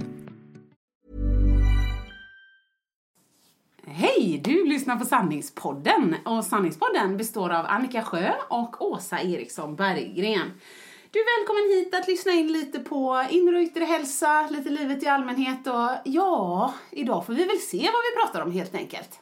[3.88, 4.42] Hej!
[4.44, 10.52] Du lyssnar på Sanningspodden och Sanningspodden består av Annika Sjö och Åsa Eriksson Berggren.
[11.14, 15.04] Du är välkommen hit att lyssna in lite på inre och yttre hälsa, lite livet
[15.04, 19.20] i allmänhet och ja, idag får vi väl se vad vi pratar om helt enkelt.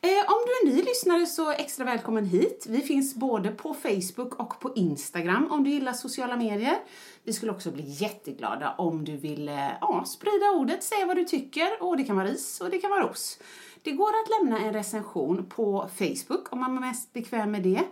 [0.00, 2.66] Eh, om du är ny lyssnare så extra välkommen hit.
[2.68, 6.76] Vi finns både på Facebook och på Instagram om du gillar sociala medier.
[7.22, 11.24] Vi skulle också bli jätteglada om du vill eh, ja, sprida ordet, säga vad du
[11.24, 13.38] tycker och det kan vara ris och det kan vara ros.
[13.82, 17.82] Det går att lämna en recension på Facebook om man är mest bekväm med det.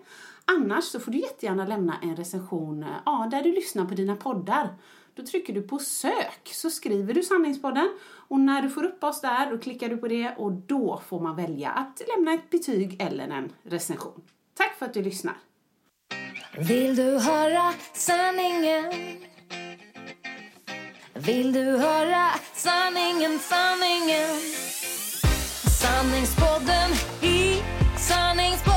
[0.47, 4.17] Annars så får du jättegärna lämna en recension eh, ja, där du lyssnar på dina
[4.17, 4.75] poddar.
[5.15, 9.21] Då trycker du på sök så skriver du Sanningspodden och när du får upp oss
[9.21, 13.03] där då klickar du på det och då får man välja att lämna ett betyg
[13.03, 14.23] eller en recension.
[14.55, 15.35] Tack för att du lyssnar!
[16.59, 18.93] Vill du höra sanningen?
[21.15, 24.29] Vill du höra sanningen, sanningen?
[25.81, 26.91] Sanningspodden
[27.23, 27.63] i
[27.99, 28.74] sanningspodden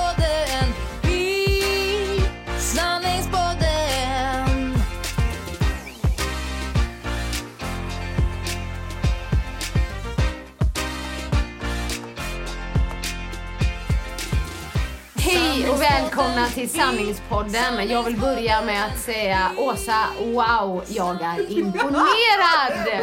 [16.58, 17.90] till Sanningspodden.
[17.90, 23.02] Jag vill börja med att säga Åsa, wow, jag är imponerad!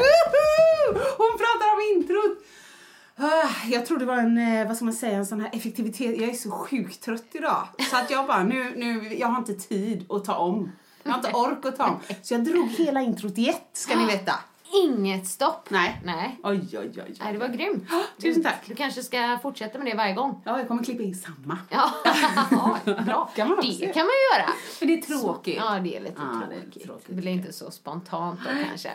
[1.17, 2.39] Hon pratar om introt!
[3.17, 6.21] Ah, Jag tror det var en, eh, vad ska man säga, en sån här effektivitet.
[6.21, 7.69] Jag är så sjukt trött idag.
[7.91, 10.73] Så att jag bara, nu, nu, jag har inte tid att ta om.
[11.03, 12.01] Jag har inte ork att ta om.
[12.23, 14.35] Så jag drog hela introt i ett, ska ni veta.
[14.83, 15.71] Inget stopp.
[15.71, 16.01] Nej.
[16.05, 16.39] Nej.
[16.43, 16.93] Oj, oj, oj.
[17.07, 17.15] oj.
[17.21, 17.85] Nej, det var grymt.
[18.23, 18.63] Tusen Du- tack.
[18.67, 20.43] Du kanske ska fortsätta med det varje gång.
[20.45, 21.59] Ja, jag kommer klippa in samma.
[21.71, 21.91] Ja,
[22.85, 23.31] bra.
[23.37, 23.93] Kan man det göra.
[23.93, 24.53] kan man ju göra.
[24.79, 25.57] För det är tråkigt.
[25.57, 26.85] Ja, det är lite Ja, det är tråkigt.
[26.85, 27.05] tråkigt.
[27.07, 28.91] Det blir inte så spontant då kanske.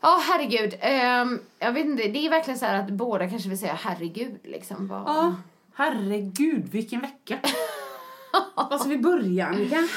[0.00, 0.74] Ja, herregud.
[0.80, 4.88] Ehm, jag vet inte, det är verkligen så att båda kanske vill säga herregud liksom.
[4.88, 5.34] Vad- Ja,
[5.74, 7.38] herregud vilken vecka.
[8.80, 9.88] Ska vi börja Annika?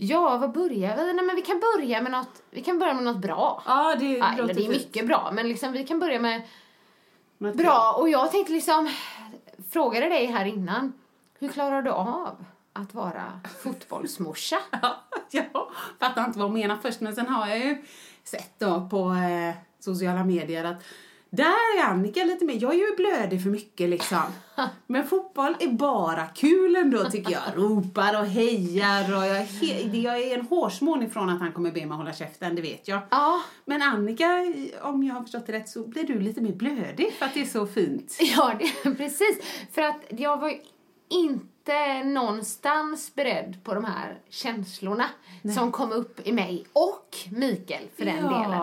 [0.00, 1.12] Ja, vad börjar vi?
[1.12, 3.62] Nej, men vi kan börja med något, vi kan börja med något bra.
[3.66, 4.68] Ja, det Ja, eller det är fint.
[4.68, 6.42] mycket bra, men liksom vi kan börja med
[7.38, 7.94] Något bra.
[7.98, 8.90] Och jag tänkte liksom,
[9.70, 10.92] frågade dig här innan,
[11.38, 14.58] hur klarar du av att vara fotbollsmorsa?
[15.30, 15.70] Ja,
[16.00, 17.84] fattar inte vad hon menar först, men sen har jag ju
[18.24, 20.82] sett då på eh, sociala medier att
[21.30, 24.22] där är Annika lite mer, jag är ju blödig för mycket liksom.
[24.86, 27.42] Men fotboll är bara kul ändå tycker jag.
[27.56, 31.70] Ropar och hejar och jag är, he- jag är en hårsmån ifrån att han kommer
[31.72, 33.00] be mig hålla käften, det vet jag.
[33.10, 34.46] Ja, Men Annika,
[34.82, 37.40] om jag har förstått det rätt så blir du lite mer blödig för att det
[37.40, 38.18] är så fint.
[38.36, 38.52] ja
[38.84, 39.38] det, precis.
[39.72, 40.56] För att jag var ju
[41.10, 45.04] inte någonstans beredd på de här känslorna
[45.54, 48.42] som kom upp i mig och Mikael för den Ja.
[48.42, 48.60] delen.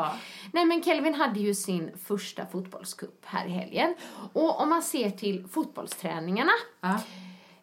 [0.56, 3.96] Nej men Kelvin hade ju sin första fotbollscup här i helgen.
[4.34, 6.52] Och om man ser till fotbollsträningarna
[6.82, 7.00] Ja.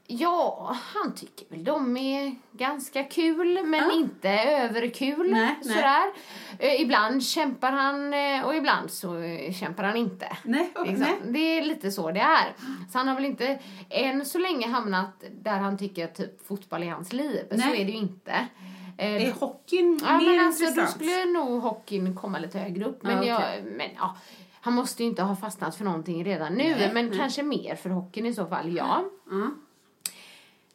[0.06, 5.30] Ja, han tycker väl de är ganska kul, men inte överkul.
[5.32, 5.76] Nej, nej.
[5.76, 6.12] sådär.
[6.58, 10.36] Eh, ibland kämpar han eh, och ibland så eh, kämpar han inte.
[10.44, 10.96] Nej, Liksom.
[10.98, 11.32] nej.
[11.32, 12.54] Det är lite så det är.
[12.92, 13.58] Så han har väl inte
[13.90, 17.44] än så länge hamnat där han tycker att typ fotboll är hans liv.
[17.50, 17.80] Så Nej.
[17.80, 18.46] är det ju inte.
[18.96, 20.94] Eh, Är hockeyn Ja, mer men alltså då intressant?
[20.96, 23.02] skulle nog hockeyn komma lite högre upp.
[23.02, 23.62] Men, Ja, okej.
[23.64, 24.16] jag, men ja,
[24.60, 26.74] han måste ju inte ha fastnat för någonting redan nu.
[26.76, 27.18] Nej, men nej.
[27.18, 29.04] kanske mer för hockeyn i så fall, ja.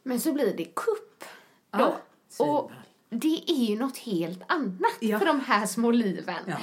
[0.04, 1.24] Men så blir det kupp
[1.72, 1.96] då.
[2.40, 2.72] Ja, och
[3.10, 5.20] det är ju något helt annat Ja.
[5.20, 6.36] för de här små liven.
[6.48, 6.58] Ja.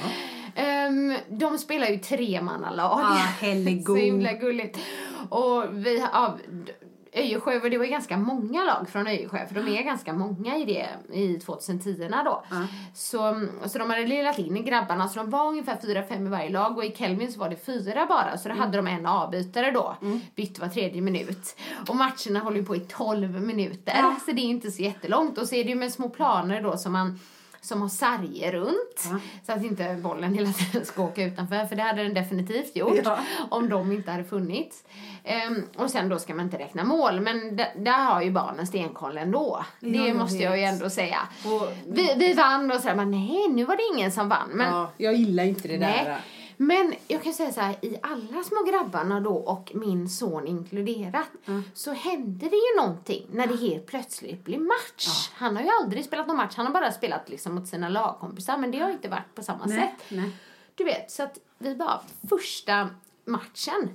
[0.55, 2.99] Ehm, de spelar ju tremannalag.
[3.15, 3.85] Hellegod.
[3.85, 4.79] Så himla gulligt.
[5.29, 6.37] Och vi, ja,
[7.15, 10.65] Öjersjö, och det var ganska många lag från Öjersjö, för de är ganska många i
[10.65, 12.43] det i 2010 då.
[12.93, 16.49] Så, så de hade delat in grabbarna, så de var ungefär fyra, fem i varje
[16.49, 19.71] lag och i Kelvin så var det fyra bara, så då hade de en avbytare
[19.71, 19.95] då,
[20.35, 21.57] bytt var tredje minut.
[21.89, 23.95] Och matcherna håller ju på i 12 minuter,
[24.25, 25.37] så det är inte så jättelångt.
[25.37, 27.19] Och så är det ju med små planer då som man
[27.65, 29.09] som har sarger runt
[29.45, 32.99] så att inte bollen hela tiden ska åka utanför för det hade den definitivt gjort
[33.03, 33.19] Ja.
[33.49, 34.83] om de inte hade funnits.
[35.23, 39.17] Ehm, och sen då ska man inte räkna mål men där har ju barnen stenkoll
[39.17, 39.65] ändå.
[39.79, 41.17] Ja, det måste jag ju ändå säga.
[41.45, 44.49] Och- Vi, vi vann och sådär men nej nu var det ingen som vann.
[44.53, 46.01] Men, Ja, jag gillar inte det Nej.
[46.05, 46.17] där.
[46.57, 51.27] Men jag kan säga så här, i alla små grabbarna då och min son inkluderat
[51.73, 55.29] så hände det ju någonting när det helt plötsligt blev match.
[55.33, 58.57] Han har ju aldrig spelat någon match, han har bara spelat liksom mot sina lagkompisar
[58.57, 60.05] men det har inte varit på samma Nej, sätt.
[60.17, 60.31] nej.
[60.75, 62.89] Du vet, så att vi bara första
[63.25, 63.89] matchen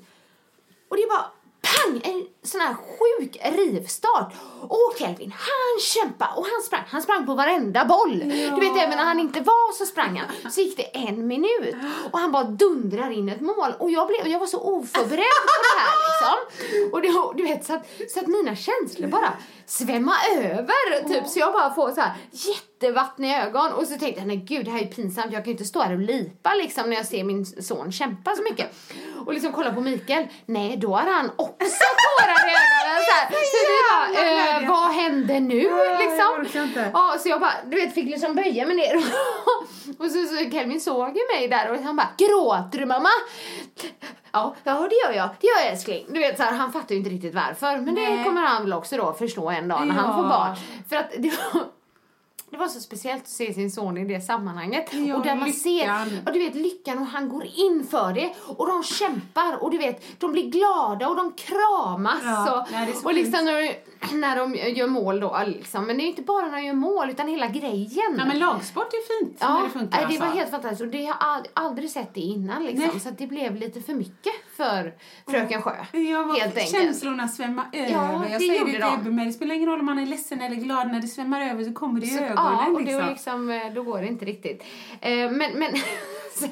[0.88, 1.30] och det bara
[1.62, 2.00] pang!
[2.04, 4.32] En sån här sjuk rivstart.
[4.62, 6.82] Och Kelvin, han kämpade och han sprang.
[6.88, 8.18] Han sprang på varenda boll.
[8.54, 10.52] Du vet, även när han inte var så sprang han.
[10.52, 11.76] Så gick det en minut
[12.12, 13.74] och han bara dundrar in ett mål.
[13.78, 16.92] Och jag, blev, jag var så oförberedd på det här liksom.
[16.92, 19.32] Och det, du vet, så att, så att mina känslor bara
[19.70, 21.08] svämmar över.
[21.08, 21.26] Typ.
[21.26, 23.72] Så jag bara får så här jättevattniga ögon.
[23.72, 25.32] Och så tänkte jag, nej gud det här är pinsamt.
[25.32, 28.36] Jag kan ju inte stå här och lipa liksom när jag ser min son kämpa
[28.36, 28.66] så mycket.
[29.26, 30.28] Och liksom kolla på Mikael.
[30.46, 32.98] Nej, då har han också tårar i ögonen.
[33.06, 33.26] Så, här.
[33.52, 35.62] så vi bara, eh, vad hände nu
[35.98, 36.62] liksom?
[36.92, 38.96] Ja, så jag bara, du vet, fick liksom böja mig ner.
[39.98, 43.08] och så, så Kelvin såg ju mig där och han bara, gråter du mamma?
[44.32, 45.28] Ja, ja det gör jag.
[45.40, 46.06] Det gör jag älskling.
[46.08, 47.76] Du vet så här, han fattar ju inte riktigt varför.
[47.76, 48.24] Men det Nej.
[48.24, 50.16] kommer han väl också då förstå en dag när han Ja.
[50.16, 50.56] får barn.
[50.88, 51.62] För att det var,
[52.50, 54.94] det var så speciellt att se sin son i det sammanhanget.
[54.94, 56.06] Ja, och där man lyckan.
[56.08, 58.34] ser, och du vet lyckan och han går in för det.
[58.46, 62.20] Och de kämpar och du vet, de blir glada och de kramas.
[62.24, 63.46] Ja, och, nej, och liksom
[64.12, 65.84] när, de- när gör mål då liksom.
[65.86, 68.14] Men det är inte bara när de gör mål utan hela grejen.
[68.18, 69.98] Ja, men lagsport är fint när Ja, det funkar.
[69.98, 70.38] nej, det var alltså.
[70.38, 70.80] helt fantastiskt.
[70.80, 72.88] Och det har jag ald- aldrig sett det innan liksom.
[72.92, 73.00] Nej.
[73.00, 74.94] Så det blev lite för mycket för
[75.26, 75.76] Fröken Sjö.
[75.92, 76.70] Ja, vad- helt enkelt.
[76.82, 77.90] Känslorna svämmar över.
[77.90, 78.82] Ja, jag det säger det till.
[78.94, 80.88] Ebbe, men det spelar ingen roll om man är ledsen eller glad.
[80.88, 82.36] När det svämmar över så kommer det i Så- ögonen.
[82.36, 83.00] Ja, och liksom.
[83.00, 84.62] då, liksom, eh, då går det inte riktigt.
[85.00, 85.70] Eh, men, men...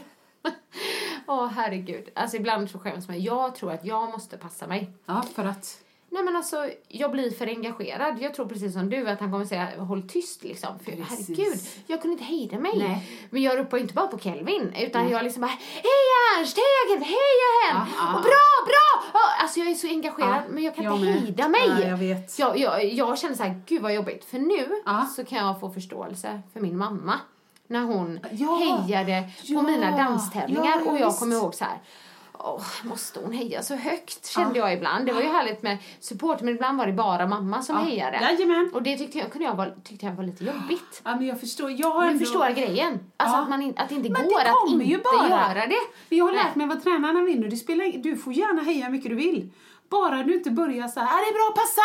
[1.27, 2.09] Åh, herregud.
[2.15, 3.23] Alltså ibland så skäms man.
[3.23, 4.91] Jag tror att jag måste passa mig.
[5.07, 5.79] Ja, för att...
[6.11, 8.19] Nej men alltså, jag blir för engagerad.
[8.21, 10.79] Jag tror precis som du att han kommer säga håll tyst liksom.
[10.79, 11.29] För Precis.
[11.29, 12.73] herregud, jag kunde inte hejda mig.
[12.77, 13.27] Nej.
[13.31, 15.85] Men jag ropar inte bara på Kelvin utan jag liksom bara Hej
[16.39, 17.17] Ernst, hej Kelvin, hej!
[17.73, 18.07] Ja, ja.
[18.17, 19.11] Och bra, bra!
[19.13, 21.21] Ja, alltså jag är så engagerad Ja, men jag kan jag inte med.
[21.21, 21.69] hejda mig.
[21.83, 22.39] Ja, jag vet.
[22.39, 24.25] Jag, jag, jag känner så här, gud vad jobbigt.
[24.25, 25.07] För nu Ja.
[25.17, 27.15] så kan jag få förståelse för min mamma.
[27.67, 28.57] När hon Ja.
[28.87, 29.63] hejade på Ja.
[29.63, 31.79] mina danstävlingar Ja, och jag kommer ihåg så här.
[32.41, 34.27] Åh, måste hon heja så högt?
[34.27, 35.07] Kände jag ibland.
[35.07, 37.83] Det var ju härligt med support men ibland var det bara mamma som Ja.
[37.83, 38.17] hejade.
[38.21, 38.71] Jajamän.
[38.75, 41.01] Och det tyckte jag, kunde jag, vara, tyckte jag var lite jobbigt.
[41.05, 41.71] Ja, men jag förstår.
[41.71, 42.19] Jag har Men ändå...
[42.25, 42.99] förstår grejen.
[43.17, 43.43] Alltså Ja.
[43.43, 45.29] att, man in, att det inte Men går det att inte ju bara.
[45.29, 45.79] göra det.
[46.09, 47.49] Men jag har lärt mig vad tränarna vinner.
[47.49, 49.51] Det spelar, du får gärna heja hur mycket du vill.
[49.91, 51.83] Bara du inte börjar så här, "Ah, det är bra, passa!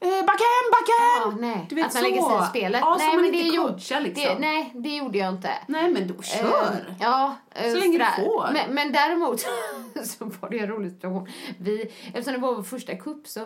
[0.00, 0.92] Eh, hem, backa
[1.30, 1.40] hem!
[1.40, 1.66] nej.
[1.68, 2.08] Du vet att man så.
[2.08, 2.80] lägger sig i spelet.
[2.80, 4.24] Ja, nej, men det gjorde- coachar liksom.
[4.24, 5.50] Det, nej, det gjorde jag inte.
[5.68, 6.72] Nej, men då kör!
[6.72, 8.48] Eh, ja, eh, Så länge du får.
[8.52, 9.40] Men, men däremot
[10.04, 11.28] så var det en rolig situation.
[11.58, 13.40] Vi, eftersom det var vår första cup så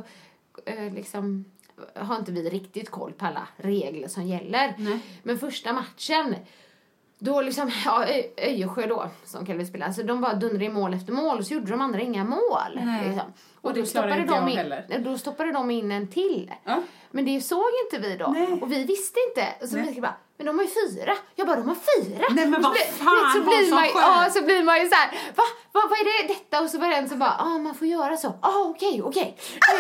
[0.67, 1.44] eh, liksom
[1.94, 4.75] har inte vi riktigt koll på alla regler som gäller.
[4.79, 4.99] Nej.
[5.23, 6.35] Men första matchen
[7.20, 8.05] då liksom, ja,
[8.37, 11.55] Öjersjö då, som Kelvin spelade, alltså de bara dundrade i mål efter mål och så
[11.55, 12.81] gjorde de andra inga mål.
[13.05, 13.32] Liksom.
[13.55, 14.98] Och Och, då, stoppade de in, heller.
[15.05, 16.53] då stoppade de in en till.
[16.65, 16.82] Ja.
[17.10, 18.27] Men det såg inte vi då.
[18.27, 18.58] Nej.
[18.62, 19.67] Och vi visste inte.
[19.67, 19.84] Så Nej.
[19.86, 21.15] Mikael bara, men de har ju fyra.
[21.35, 22.27] Jag bara, de har fyra.
[22.31, 23.85] Nej, men så vad blir- fan, så blir man.
[23.94, 25.43] Ja, så blir man ju så här, va?
[25.73, 25.81] va?
[25.91, 26.61] Vad är det detta?
[26.61, 28.29] Och så var det en som bara, ah, man får göra så.
[28.43, 29.37] Ah, okej, okej.
[29.39, 29.77] Det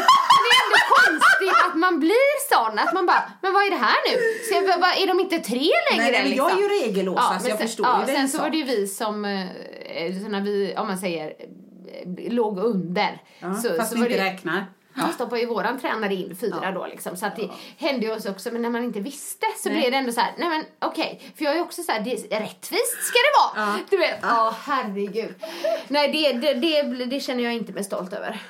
[0.54, 2.78] är ändå konstigt att man blir sån.
[2.78, 4.14] Att man bara, men vad är det här nu?
[4.48, 6.10] Så jag, bara, är de inte tre längre?
[6.10, 6.58] Nej, men jag är liksom?
[6.62, 8.12] ju regellåsa, så men jag sen, förstår ja, ju det.
[8.12, 8.44] Sen en så sak.
[8.44, 13.22] var det ju vi som, eh, så när vi, om man säger, eh, låg under.
[13.38, 14.66] Ja, så, fast så vi inte det, räknar.
[14.94, 17.16] Då stoppade ju våran tränare in fyra då liksom.
[17.16, 19.78] Så att det hände ju oss också, men när man inte visste så Nej.
[19.78, 21.32] blev det ändå så här, nej men okej.
[21.36, 23.66] För jag är också så här, det rättvist ska det vara.
[23.66, 23.78] Ja.
[23.90, 25.34] Du vet, ja herregud.
[25.88, 28.40] Nej det, det, det, det känner jag inte mig stolt över.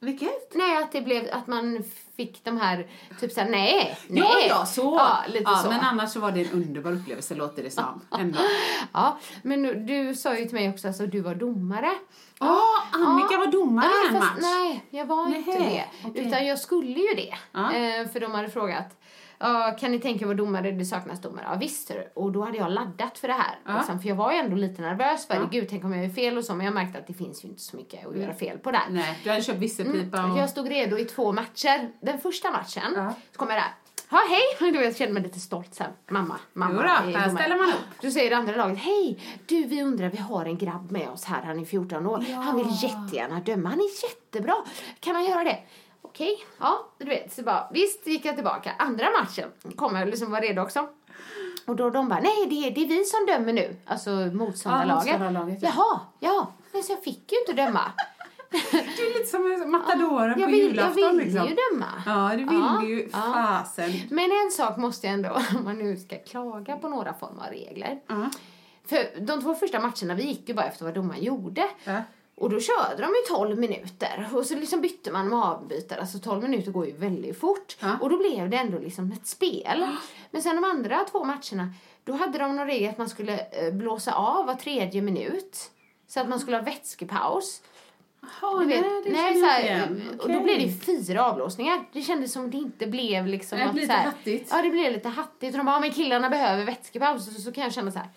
[0.00, 0.54] Vilket?
[0.54, 1.84] Nej att det blev, att man
[2.16, 2.86] fick de här,
[3.20, 4.22] typ såhär, nej, nej.
[4.22, 4.96] Ja, ja, så.
[4.98, 5.68] Ja, lite så.
[5.68, 8.00] Men annars så var det en underbar upplevelse, låter det som.
[8.18, 8.38] Ändå.
[8.92, 11.90] Ja, men du sa ju till mig också att alltså, du var domare.
[12.44, 14.42] Ja, Annika var domare i en fast, match.
[14.42, 16.08] Nej, jag var inte Nähä, det.
[16.08, 16.26] okej.
[16.26, 17.34] Utan jag skulle ju det.
[17.52, 17.72] Ja.
[17.72, 19.00] Eh, för de hade frågat
[19.38, 21.44] Ja, kan ni tänka er vad domare, det saknas domare.
[21.48, 21.90] Ja, visst.
[22.14, 23.76] Och då hade jag laddat för det här.
[23.76, 25.48] Liksom, för jag var ju ändå lite nervös för det.
[25.50, 26.54] Gud, tänk om jag gör fel och så.
[26.54, 28.82] Men jag märkte att det finns ju inte så mycket att göra fel på där.
[28.90, 30.38] Nej, du hade köpt visselpipa och...
[30.38, 31.90] Jag stod redo i två matcher.
[32.00, 33.74] Den första matchen så kom jag där.
[34.14, 34.72] Ja, hej!
[34.84, 35.90] Jag kände mig lite stolt sen.
[36.08, 36.74] Mamma, mamma.
[36.74, 38.00] Jo då, är här ställer man upp.
[38.00, 39.18] Då säger det andra laget, hej!
[39.46, 42.24] Du, vi undrar, vi har en grabb med oss här, han är 14 år.
[42.34, 44.54] Han vill jättegärna döma, han är jättebra.
[45.00, 45.58] Kan han göra det?
[46.02, 47.32] Okej, ja, du vet.
[47.32, 48.72] Så bara, visst gick jag tillbaka.
[48.78, 50.88] Andra matchen kom jag liksom var redo också.
[51.66, 53.76] Och då de bara, nej det är, det är vi som dömer nu.
[53.86, 55.06] Alltså motståndarlaget.
[55.06, 55.72] Ja, motståndarlaget, ja.
[55.76, 56.52] Jaha, ja.
[56.72, 57.92] Men så jag fick ju inte döma.
[58.96, 61.48] Du är lite som matadoren jag på vill, jag julafton vill liksom.
[61.48, 61.86] ju döma.
[62.06, 63.08] Ja, du vill Ja, ju.
[63.12, 63.18] ja.
[63.64, 63.92] Fasen.
[64.10, 67.50] Men en sak måste jag ändå, om man nu ska klaga på några former av
[67.50, 68.00] regler.
[68.06, 68.30] Ja.
[68.86, 71.64] För de två första matcherna, vi gick ju bara efter vad domaren gjorde.
[71.84, 72.02] Ja.
[72.36, 76.00] Och då körde de ju 12 minuter och så liksom bytte man med avbytare.
[76.00, 77.76] Alltså 12 minuter går ju väldigt fort.
[77.80, 77.96] Ja.
[78.00, 79.86] Och då blev det ändå liksom ett spel.
[80.30, 81.72] Men sen de andra två matcherna,
[82.04, 85.70] då hade de någon regel att man skulle eh, blåsa av var tredje minut.
[86.08, 87.62] Så att man skulle ha vätskepaus.
[88.42, 89.88] Jaha, Du vet, nej, det nej, känner så här.
[90.18, 91.84] Och då blev det fyra avblåsningar.
[91.92, 94.48] Det kändes som det inte blev liksom Det så lite här, hattigt.
[94.52, 95.52] Ja, det blev lite hattigt.
[95.52, 97.34] Och de bara, ja, men killarna behöver vätskepaus.
[97.34, 98.08] Så, så kan jag känna så här,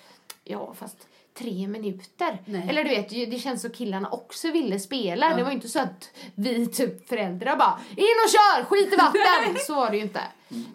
[0.44, 2.42] ja fast tre minuter.
[2.46, 2.66] Nej.
[2.70, 5.36] Eller du vet, det känns så killarna också ville spela.
[5.36, 9.56] Det var inte så att vi typ föräldrar bara, in och kör, skit i vatten.
[9.68, 10.22] så var det ju inte.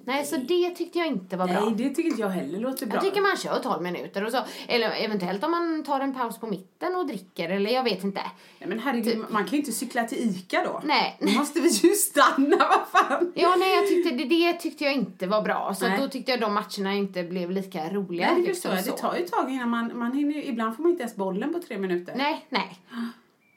[0.05, 1.61] Nej, så det tyckte jag inte var bra.
[1.61, 2.97] Nej, det tycker inte jag heller låter bra.
[2.97, 4.38] Jag tycker man kör 12 minuter och så.
[4.69, 8.21] Eller eventuellt om man tar en paus på mitten och dricker eller jag vet inte.
[8.59, 10.81] Ja, men herregud, man kan ju inte cykla till Ica då.
[10.81, 10.88] Typ.
[10.88, 11.17] Nej.
[11.21, 12.57] Då måste vi ju stanna,
[12.93, 13.33] vad fan.
[13.35, 15.75] Ja, nej, jag tyckte, det, det tyckte jag inte var bra.
[15.75, 15.99] Så Nej.
[16.00, 18.33] då tyckte jag de matcherna inte blev lika roliga.
[18.33, 18.85] Nej, det förstår jag.
[18.85, 18.91] så.
[18.91, 21.52] Det tar ju ett tag innan man, man hinner ibland får man inte ens bollen
[21.52, 22.14] på tre minuter.
[22.17, 22.79] Nej, nej.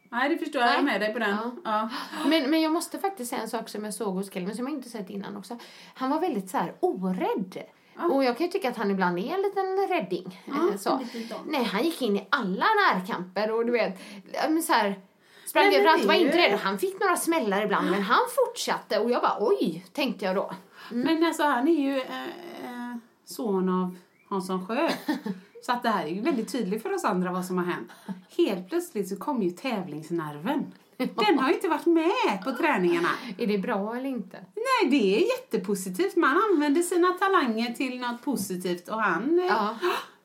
[0.10, 0.72] Nej, det förstår jag.
[0.72, 1.30] Jag är med dig på den.
[1.30, 1.52] Ja.
[1.64, 1.90] Ja.
[2.28, 4.76] Men, men jag måste faktiskt säga en sak som jag såg hos Kelvin som jag
[4.78, 5.58] inte sett innan också.
[5.94, 7.64] Han var väldigt så här orädd.
[8.12, 10.42] Och jag kan ju tycka att han ibland är en liten rädding.
[10.48, 11.00] eh, så.
[11.46, 14.00] Nej, han gick in i alla närkamper och du vet,
[14.34, 15.00] ja, men så här,
[15.46, 16.60] sprang det är var inte rädd.
[16.60, 20.52] Han fick några smällar ibland men han fortsatte och jag bara oj, tänkte jag då.
[20.90, 22.24] Men alltså, han är ju eh,
[22.64, 22.96] eh,
[23.26, 23.96] son av
[24.30, 24.90] Hansson Sjö.
[25.66, 27.92] Så att det här är ju väldigt tydligt för oss andra vad som har hänt.
[28.38, 30.72] Helt plötsligt så kom ju tävlingsnerven.
[30.98, 33.10] Den har ju inte varit med på träningarna.
[33.38, 34.38] Är det bra eller inte?
[34.56, 36.16] Nej, det är jättepositivt.
[36.16, 39.40] Man använder sina talanger till något positivt och han...
[39.40, 39.76] eh, Ja.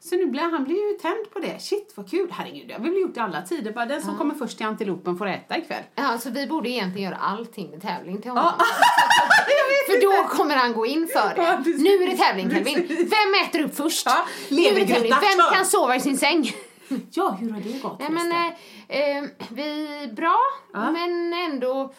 [0.02, 1.62] Så nu blir han blir ju tänd på det.
[1.62, 3.72] Shit vad kul, herregud, det har vi väl gjort i alla tider.
[3.72, 5.82] Bara den som kommer först till antilopen får äta ikväll.
[5.94, 8.44] Ja, så vi borde egentligen göra allting med tävling till honom.
[9.86, 11.56] För då kommer han gå in för Ja, det.
[11.64, 11.82] precis.
[11.82, 12.86] Nu är det tävling Kelvin.
[12.88, 14.06] Vem äter upp först?
[14.06, 15.12] Ja, nu är det tävling.
[15.20, 16.52] Vem kan sova i sin säng?
[17.12, 20.36] Ja, hur har det gått Nej men eh, eh, vi, bra,
[20.72, 20.90] Ja.
[20.90, 21.92] men ändå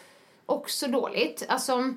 [0.45, 1.45] också dåligt.
[1.49, 1.93] Alltså,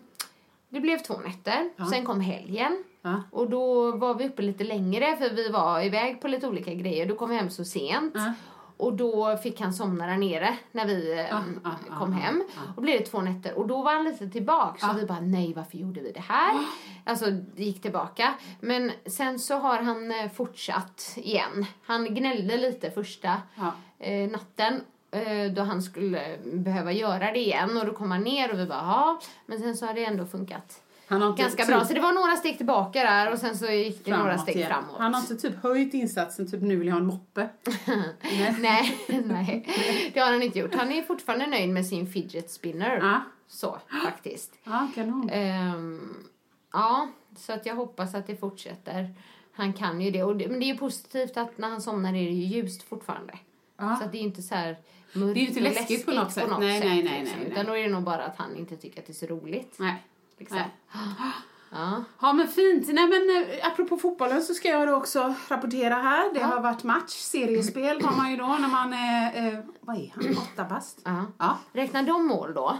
[0.74, 2.84] det blev två nätter, sen kom helgen.
[3.02, 3.22] Ja.
[3.30, 7.06] Och då var vi uppe lite längre för vi var iväg på lite olika grejer.
[7.06, 8.12] Då kom vi hem så sent.
[8.14, 8.32] Ja.
[8.76, 12.44] Och då fick han somna där nere när vi ja, ja, kom hem.
[12.76, 13.58] Och blev det två nätter.
[13.58, 14.86] Och då var han lite tillbaka.
[14.86, 16.54] Så vi bara, nej varför gjorde vi det här?
[17.06, 17.26] Alltså
[17.56, 18.34] gick tillbaka.
[18.60, 21.66] Men sen så har han eh, fortsatt igen.
[21.82, 23.72] Han gnällde lite första Ja.
[24.06, 24.80] eh, natten.
[25.14, 27.76] Eh, Då han skulle behöva göra det igen.
[27.76, 29.20] Och då kom han ner och vi bara, ja.
[29.46, 31.84] Men sen så har det ändå funkat ganska typ bra.
[31.84, 34.68] Så det var några steg tillbaka där och sen så gick det några steg igen.
[34.68, 34.98] framåt.
[34.98, 37.48] Han har inte typ höjt insatsen, typ nu vill jag ha en moppe.
[38.22, 38.56] Nej.
[38.60, 39.66] Nej, nej,
[40.14, 40.74] det har han inte gjort.
[40.74, 42.96] Han är fortfarande nöjd med sin fidget spinner.
[42.96, 43.20] Ja.
[43.48, 44.52] Så, faktiskt.
[44.64, 45.30] Ja, kanon.
[45.32, 46.24] Ehm,
[46.72, 49.14] ja, så att jag hoppas att det fortsätter.
[49.52, 50.22] Han kan ju det.
[50.22, 50.48] Och det.
[50.48, 53.38] Men det är ju positivt att när han somnar är det ju ljust fortfarande.
[53.76, 53.96] Ja.
[53.96, 54.76] Så att det är inte så här
[55.14, 56.48] Det är ju inte och läskigt på något sätt.
[56.58, 57.40] Nej, nej, nej, nej, liksom.
[57.40, 57.50] nej.
[57.50, 59.74] Utan då är det nog bara att han inte tycker att det är så roligt.
[59.78, 60.04] Nej.
[60.38, 60.56] Liksom.
[60.56, 60.70] Nej.
[61.76, 62.04] Ja.
[62.20, 62.88] Ja men fint.
[62.88, 66.34] Nej men eh, apropå fotbollen så ska jag då också rapportera här.
[66.34, 70.12] Det har varit match, seriespel har man ju då när man är, eh, vad är
[70.14, 71.00] han, åtta bast?
[71.04, 71.26] Ja.
[71.38, 71.58] Ja.
[71.72, 72.78] Räknar de mål då?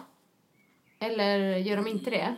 [0.99, 2.35] Eller gör de inte det?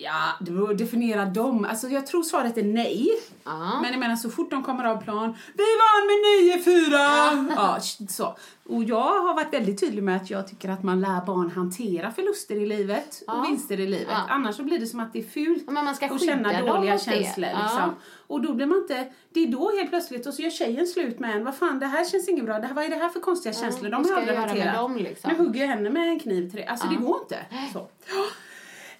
[0.00, 1.66] Ja, det beror definiera dem.
[1.70, 3.08] Alltså jag tror svaret är nej.
[3.44, 3.80] Ja.
[3.82, 6.18] Men jag menar så fort de kommer av plan, vi vann med
[6.66, 7.54] 9-4!
[7.56, 7.78] Ja,
[8.08, 8.36] så.
[8.68, 12.10] Och jag har varit väldigt tydlig med att jag tycker att man lär barn hantera
[12.10, 14.06] förluster i livet och vinster i livet.
[14.10, 14.26] Ja.
[14.28, 16.62] Annars så blir det som att det är fult Ja, men man ska att känna
[16.62, 17.48] dåliga känslor.
[17.62, 17.94] Liksom.
[18.26, 21.18] Och då blir man inte, det är då helt plötsligt, och så gör tjejen slut
[21.18, 23.08] med en, vad fan det här känns inget bra, det här, vad är det här
[23.08, 23.90] för konstiga känslor?
[23.90, 24.74] De har aldrig hanterat.
[24.74, 25.32] dem, liksom?
[25.32, 26.66] Nu hugger jag henne med en kniv till det.
[26.66, 27.38] Alltså det går inte.
[27.72, 27.88] Så.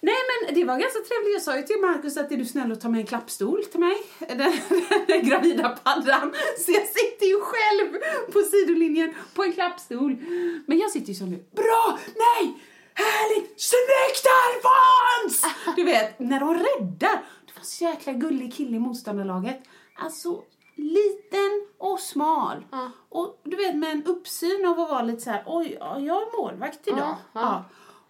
[0.01, 1.33] Nej men det var ganska trevligt.
[1.33, 3.79] Jag sa ju till Markus att är du snäll och ta med en klappstol till
[3.79, 3.95] mig?
[4.27, 4.53] Den,
[5.07, 6.33] den gravida paddan.
[6.57, 8.01] Så jag sitter ju själv
[8.31, 10.15] på sidolinjen på en klappstol.
[10.65, 11.45] Men jag sitter ju som nu.
[11.55, 11.99] Bra!
[12.15, 12.63] Nej!
[12.93, 13.61] Härligt!
[13.61, 15.55] Snyggt Alfons!
[15.75, 17.23] Du vet, när de räddar.
[17.61, 19.63] så jäkla gullig kille i motståndarlaget.
[19.95, 20.43] Alltså
[20.75, 22.65] liten och smal.
[23.09, 26.21] Och du vet med en uppsyn av att vara lite så här, oj, ja, jag
[26.21, 26.99] är målvakt idag.
[26.99, 27.63] Ja, Ja, ja.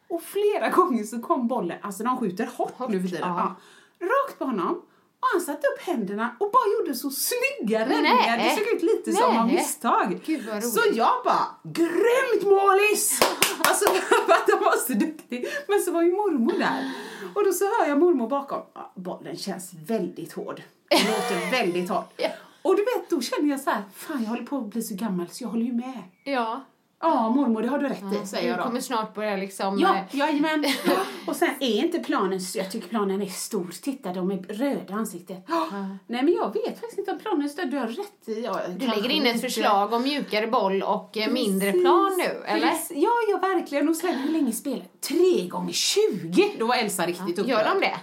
[0.09, 3.29] Och flera gånger så kom bollen, alltså de skjuter hårt, nu för tiden.
[3.29, 3.55] ja.
[3.99, 4.05] Ja.
[4.07, 4.81] Rakt på honom.
[5.21, 8.37] Och han satte upp händerna och bara gjorde så snygga räddningar.
[8.37, 9.55] Det såg ut lite som av Nej.
[9.55, 10.19] misstag.
[10.25, 13.19] Gud, så jag bara, grymt målis!
[13.59, 15.47] alltså för att han var så duktig.
[15.67, 16.91] Men så var ju mormor där.
[17.35, 18.61] Och då så hör jag mormor bakom.
[18.95, 20.61] Bollen känns väldigt hård.
[20.89, 22.13] Det låter väldigt hårt.
[22.17, 22.29] Ja.
[22.61, 24.95] Och du vet, då känner jag så här, fan jag håller på att bli så
[24.95, 25.99] gammal så jag håller ju med.
[26.23, 26.61] Ja.
[27.01, 28.63] Ja, mormor, det har du rätt i, säger jag då.
[28.63, 29.79] kommer snart börja liksom...
[29.79, 30.65] Ja, eh, jajamän.
[31.27, 33.73] Och sen är inte planen, jag tycker planen är stor.
[33.81, 35.45] Titta, de är röda ansiktet.
[36.07, 37.63] Nej, men jag vet faktiskt inte om planen är stor.
[37.65, 38.41] Du har rätt i.
[38.43, 42.67] Ja, Du lägger in ett förslag om mjukare boll och eh, mindre plan nu, eller?
[42.69, 42.97] Precis.
[42.97, 43.89] Ja, ja, verkligen.
[43.89, 46.51] Och sen hur länge spelar Tre gånger 20!
[46.59, 47.47] Då var Elsa riktigt upprörd.
[47.47, 47.95] Gör de det?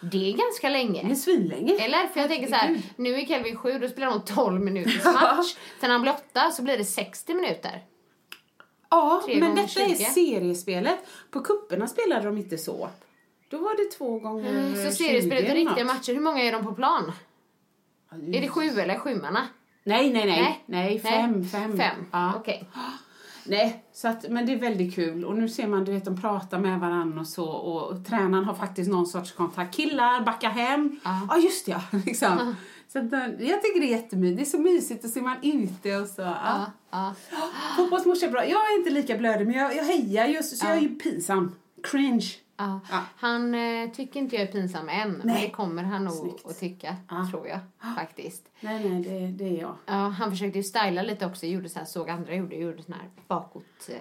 [0.00, 1.16] Det är ganska Det är länge.
[1.16, 1.74] svinlänge.
[1.78, 2.06] Eller?
[2.06, 5.54] För jag tänker så här, nu är Kelvin sju, då spelar de 12 minuters match.
[5.80, 7.82] Sen när han blir åtta så blir det 60 minuter.
[8.90, 9.94] Ja, Tre men detta är 20.
[10.04, 10.98] seriespelet.
[11.30, 12.88] På kupperna spelade de inte så.
[13.50, 16.14] Då var det två gånger Mm, Så 20 seriespelet är riktiga matcher.
[16.14, 17.12] Hur många är de på plan?
[18.32, 19.46] Är det sju eller sjumanna?
[19.84, 20.40] Nej, nej, nej.
[20.42, 20.62] Nej.
[20.66, 21.76] Nej, fem, fem.
[21.78, 22.32] Fem, Ja.
[22.36, 22.68] okej.
[23.46, 25.24] Nej, så att, men det är väldigt kul.
[25.24, 27.44] Och nu ser man, du vet, de pratar med varandra och så.
[27.48, 29.74] Och, och tränaren har faktiskt någon sorts kontakt.
[29.76, 31.00] Killar, backa hem.
[31.04, 31.80] Ja, just ja.
[32.06, 32.54] Liksom.
[32.94, 34.36] Så eh, jag tycker det är jättemysigt.
[34.36, 35.04] Det är så mysigt.
[35.04, 36.22] Och så är man ute och så.
[36.22, 36.72] Ja.
[36.90, 37.14] Ja.
[37.76, 38.46] Fotbollsmorsa är bra.
[38.46, 41.54] Jag är inte lika blödig, men jag, jag hejar just, så jag är ju pinsam.
[41.82, 42.26] Cringe.
[42.56, 42.80] Ja.
[42.90, 43.02] Ja.
[43.16, 45.42] Han eh, tycker inte jag är pinsam än, men Nej.
[45.46, 47.28] det kommer han nog att tycka, Ja.
[47.30, 47.58] tror jag.
[47.96, 48.42] Faktiskt.
[48.64, 49.76] Nej, nej, det, det är jag.
[49.86, 52.94] Ja, han försökte ju styla lite också, gjorde så här, såg andra gjorde, gjorde sån
[52.94, 53.64] här bakåt...
[53.88, 53.94] Eh.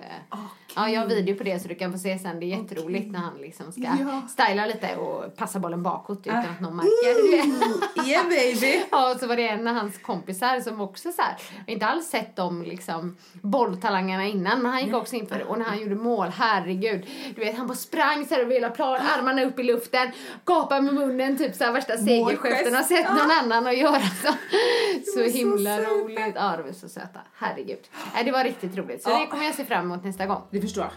[0.76, 2.40] Ja, jag har video på det så du kan få se sen.
[2.40, 4.22] Det är jätteroligt när han liksom ska Ja.
[4.30, 8.04] styla lite och passa bollen bakåt utan att någon märker det.
[8.10, 8.84] Yeah baby!
[8.92, 11.36] Ja, och så var det en av hans kompisar som också så här,
[11.68, 15.44] inte alls sett de liksom bolltalangerna innan, men han gick också in för det.
[15.46, 17.06] Och när han gjorde mål, herregud,
[17.36, 20.12] du vet han bara sprang så här över hela plan, armarna upp i luften,
[20.46, 22.76] gapade med munnen, typ så här värsta segergesten.
[22.76, 24.34] Har sett någon annan att göra så.
[25.06, 25.90] Så så himla söta.
[25.90, 26.20] roligt.
[26.36, 27.20] Ja, de är så söta.
[27.36, 27.80] Herregud.
[28.14, 29.04] Nej, det var riktigt roligt.
[29.04, 29.20] Så Ja.
[29.20, 30.42] det kommer jag se fram emot nästa gång.
[30.52, 30.92] Det förstår jag.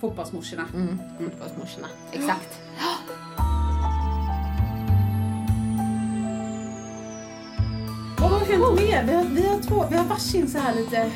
[0.00, 0.64] Fotbollsmorsorna.
[0.74, 1.88] Mm, fotbollsmorsorna.
[2.12, 2.58] Exakt.
[8.18, 9.04] Vad har hänt mer?
[9.04, 11.10] Vi har, vi har, två, vi har varsin så här lite,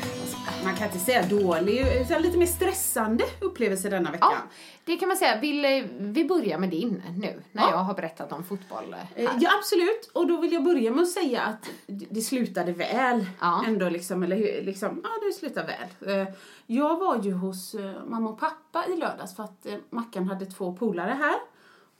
[0.63, 4.29] man kan inte säga dålig, utan lite mer stressande upplevelse denna veckan.
[4.31, 4.37] Ja,
[4.85, 5.39] det kan man säga.
[5.39, 8.93] Vill eh, vi börja med din nu, när jag har berättat om fotboll?
[8.93, 9.37] eh, Eh, här?
[9.41, 10.09] Ja, absolut.
[10.13, 13.25] Och då vill jag börja med att säga att det slutade väl.
[13.39, 13.63] Ja.
[13.67, 15.67] Ändå liksom, eller liksom, ja det slutade
[15.99, 16.25] väl.
[16.65, 17.75] Jag var ju hos
[18.07, 21.35] mamma och pappa i lördags för att Mackan hade två polare här.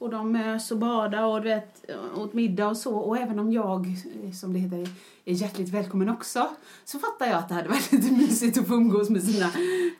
[0.02, 2.94] Och de mös och badade och du vet, åt middag och så.
[2.94, 4.88] Och även om jag, eh, som det heter,
[5.24, 6.48] är hjärtligt välkommen också.
[6.84, 9.50] Så fattar jag att det hade varit lite mysigt att få umgås med sina,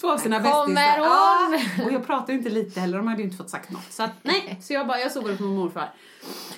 [0.01, 0.99] två av sina bästisar.
[0.99, 3.93] Ja, och jag pratar ju inte lite heller, de hade ju inte fått sagt något.
[3.93, 5.95] Så att, nej, så jag bara, jag sover hos min morfar.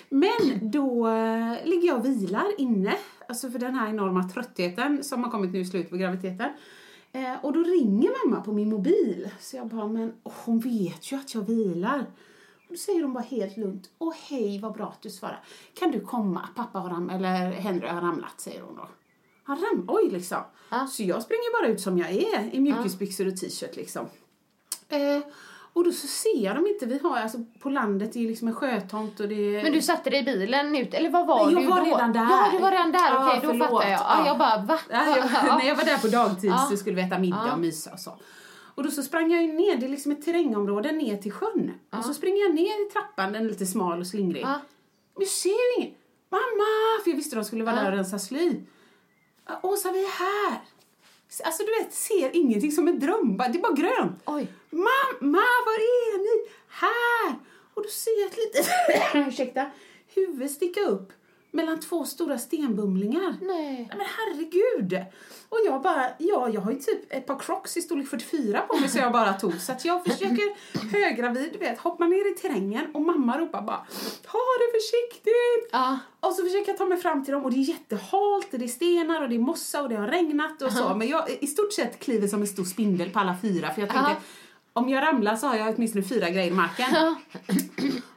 [0.09, 2.95] Men då eh, ligger jag och vilar inne,
[3.29, 6.51] alltså för den här enorma tröttheten som har kommit nu i slutet på graviditeten.
[7.13, 9.31] Eh, och då ringer mamma på min mobil.
[9.41, 12.07] Så jag bara, men åh, hon vet ju att jag vilar.
[12.75, 15.41] Då säger hon bara helt lugnt, åh hej vad bra att du svarar.
[15.75, 16.49] Kan du komma?
[16.57, 18.89] Pappa har ramlat, eller Henry har ramlat, säger hon då.
[19.45, 20.39] Han ramlade, oj liksom.
[20.71, 20.87] Ja.
[20.87, 24.07] Så jag springer bara ut som jag är i mjukisbyxor och t-shirt liksom.
[24.89, 25.21] Eh,
[25.73, 26.87] och då så ser jag dem inte.
[26.87, 29.63] Vi har alltså på landet, det är liksom en sjötomt och det är...
[29.63, 31.85] Men du satte dig i bilen ut, eller vad var Nej, jag du var då?
[31.85, 32.21] redan där.
[32.21, 33.69] Ja, du var redan där, Ja, okej, då förlåt.
[33.71, 34.01] fattar jag.
[34.01, 34.15] Ja.
[34.19, 34.27] Ja.
[34.27, 34.79] Jag bara, va?
[34.91, 35.57] Nej, jag, Ja.
[35.59, 36.67] när jag var där på dagtid Ja.
[36.71, 37.53] så skulle vi äta middag Ja.
[37.53, 38.11] och mysa och så.
[38.75, 41.73] Och då så sprang jag ner, det är liksom ett terrängområde ner till sjön.
[41.99, 44.43] Och så springer jag ner i trappan, den är lite smal och slingrig.
[44.43, 44.61] Ja.
[45.15, 45.95] Men jag ser ingen.
[46.31, 47.03] Mamma!
[47.05, 47.83] För jag visste de skulle vara Ja.
[47.83, 48.61] där och rensa sly.
[49.47, 50.61] "Ja, Åsa, vi är här!
[51.45, 53.37] Alltså du vet, ser ingenting som en dröm.
[53.37, 54.23] Det är bara grönt.
[54.27, 54.49] Oj.
[54.71, 56.51] Mamma, var är ni?
[56.69, 57.35] Här!
[57.75, 58.67] Och då ser jag ett litet,
[59.29, 59.71] ursäkta,
[60.15, 61.13] huvud sticka upp
[61.55, 63.37] mellan två stora stenbumlingar.
[63.41, 63.89] Nej.
[63.91, 65.05] Men herregud!
[65.49, 68.77] Och jag bara, ja jag har ju typ ett par crocs i storlek 44 på
[68.77, 69.61] mig så jag bara tog.
[69.61, 70.55] Så att jag försöker
[70.93, 73.87] höggravid, du vet, hoppa ner i terrängen och mamma ropar bara
[74.23, 75.69] Ta det försiktigt!
[75.73, 75.99] Ja.
[76.21, 78.65] Och så försöker jag ta mig fram till dem och det är jättehalt och det
[78.65, 80.95] är stenar och det är mossa och det har regnat och så.
[80.95, 83.91] Men jag i stort sett kliver som en stor spindel på alla fyra för jag
[83.91, 84.17] tänkte Ja.
[84.77, 86.87] Om jag ramlar så har jag åtminstone fyra grejer i marken.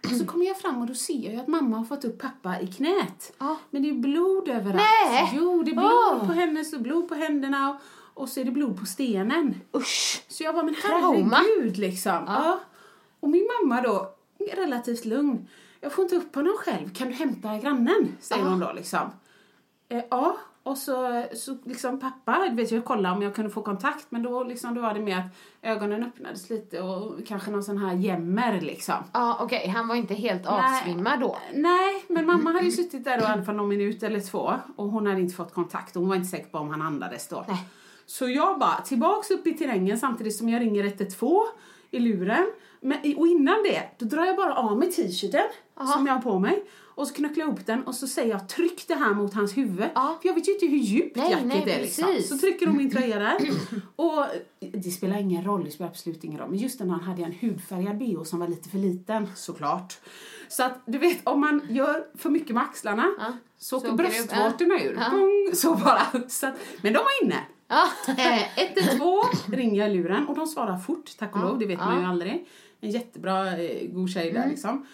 [0.04, 2.60] Och så kommer jag fram och då ser jag att mamma har fått upp pappa
[2.60, 3.34] i knät.
[3.38, 3.58] Ja.
[3.70, 4.76] Men det är blod överallt.
[4.76, 5.32] Nej!
[5.36, 6.28] Jo, det är blod Åh.
[6.28, 7.76] på hennes och blod på händerna och,
[8.22, 9.62] och så är det blod på stenen.
[9.76, 10.24] Usch.
[10.28, 12.24] Så jag bara, men herregud liksom.
[12.28, 12.60] Ja.
[13.20, 14.16] Och min mamma då,
[14.54, 15.48] relativt lugn.
[15.82, 18.18] jag får inte upp honom själv, kan du hämta grannen?
[18.20, 19.12] Säger hon då liksom.
[19.90, 24.06] Eh, ja, och så, så liksom pappa, vet jag kollade om jag kunde få kontakt
[24.10, 27.78] men då, liksom, då var det mer att ögonen öppnades lite och kanske någon sån
[27.78, 28.96] här jämmer liksom.
[29.14, 31.38] Ja, okej, han var inte helt avsvimmad då.
[31.54, 35.08] Nej, men mamma hade ju suttit där alla fall någon minut eller två och hon
[35.08, 37.46] hade inte fått kontakt och hon var inte säker på om han andades då.
[37.48, 37.70] Nej.
[38.06, 41.40] Så jag bara tillbaks upp i terrängen samtidigt som jag ringer 112
[41.92, 42.48] i luren.
[42.82, 45.46] Men, och innan det, då drar jag bara av mig t-shirten
[45.94, 46.64] som jag har på mig.
[46.98, 49.58] Och så knucklar jag ihop den och så säger jag tryck det här mot hans
[49.58, 49.90] huvud.
[49.96, 50.18] Ja.
[50.22, 52.22] För jag vet ju inte hur djupt Nej, jacket nej, är liksom.
[52.24, 53.38] Så trycker de min tröja där.
[53.96, 54.26] och
[54.60, 56.50] det spelar ingen roll, det spelar absolut ingen roll.
[56.50, 60.00] Men just den här hade jag en hudfärgad bh som var lite för liten såklart.
[60.48, 63.06] Så att du vet om man gör för mycket med axlarna
[63.58, 64.98] så åker bröstvårtorna ur.
[65.00, 65.10] Ja.
[65.12, 66.28] Bong, så bara.
[66.28, 67.40] Så att, men de var inne.
[67.68, 67.88] Ja.
[68.08, 72.00] Eh, 112 ringer jag luren och de svarar fort, tack och lov, det vet man
[72.02, 72.48] ju aldrig.
[72.80, 74.42] En jättebra eh, god tjej Mm.
[74.42, 74.86] där liksom.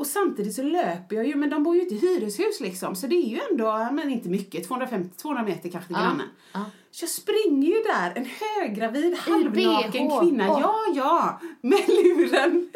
[0.00, 3.06] Och samtidigt så löper jag ju, men de bor ju inte i hyreshus liksom, så
[3.06, 6.28] det är ju ändå, men inte mycket, 250-200 meter kanske till grannen.
[6.90, 10.58] Så jag springer ju där, en höggravid, halvnaken kvinna, Åh.
[10.60, 12.70] ja ja, med luren.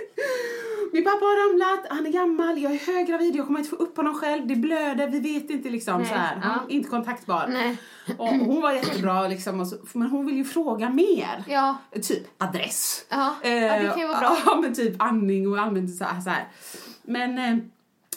[0.92, 3.96] Min pappa har ramlat, han är gammal, jag är höggravid, jag kommer inte få upp
[3.96, 6.40] honom själv, det blöder, vi vet inte liksom Nej, så här.
[6.42, 6.54] Ja.
[6.68, 7.46] inte kontaktbar.
[7.48, 7.76] Nej.
[8.18, 11.44] Och hon var jättebra liksom, och så, men hon vill ju fråga mer.
[11.48, 11.76] Ja.
[12.02, 13.06] Typ adress.
[13.08, 14.36] Ja, ja, det kan ju vara bra.
[14.46, 16.20] Ja, men typ andning och allmänt så här.
[16.20, 16.48] Så här.
[17.04, 17.64] Men eh,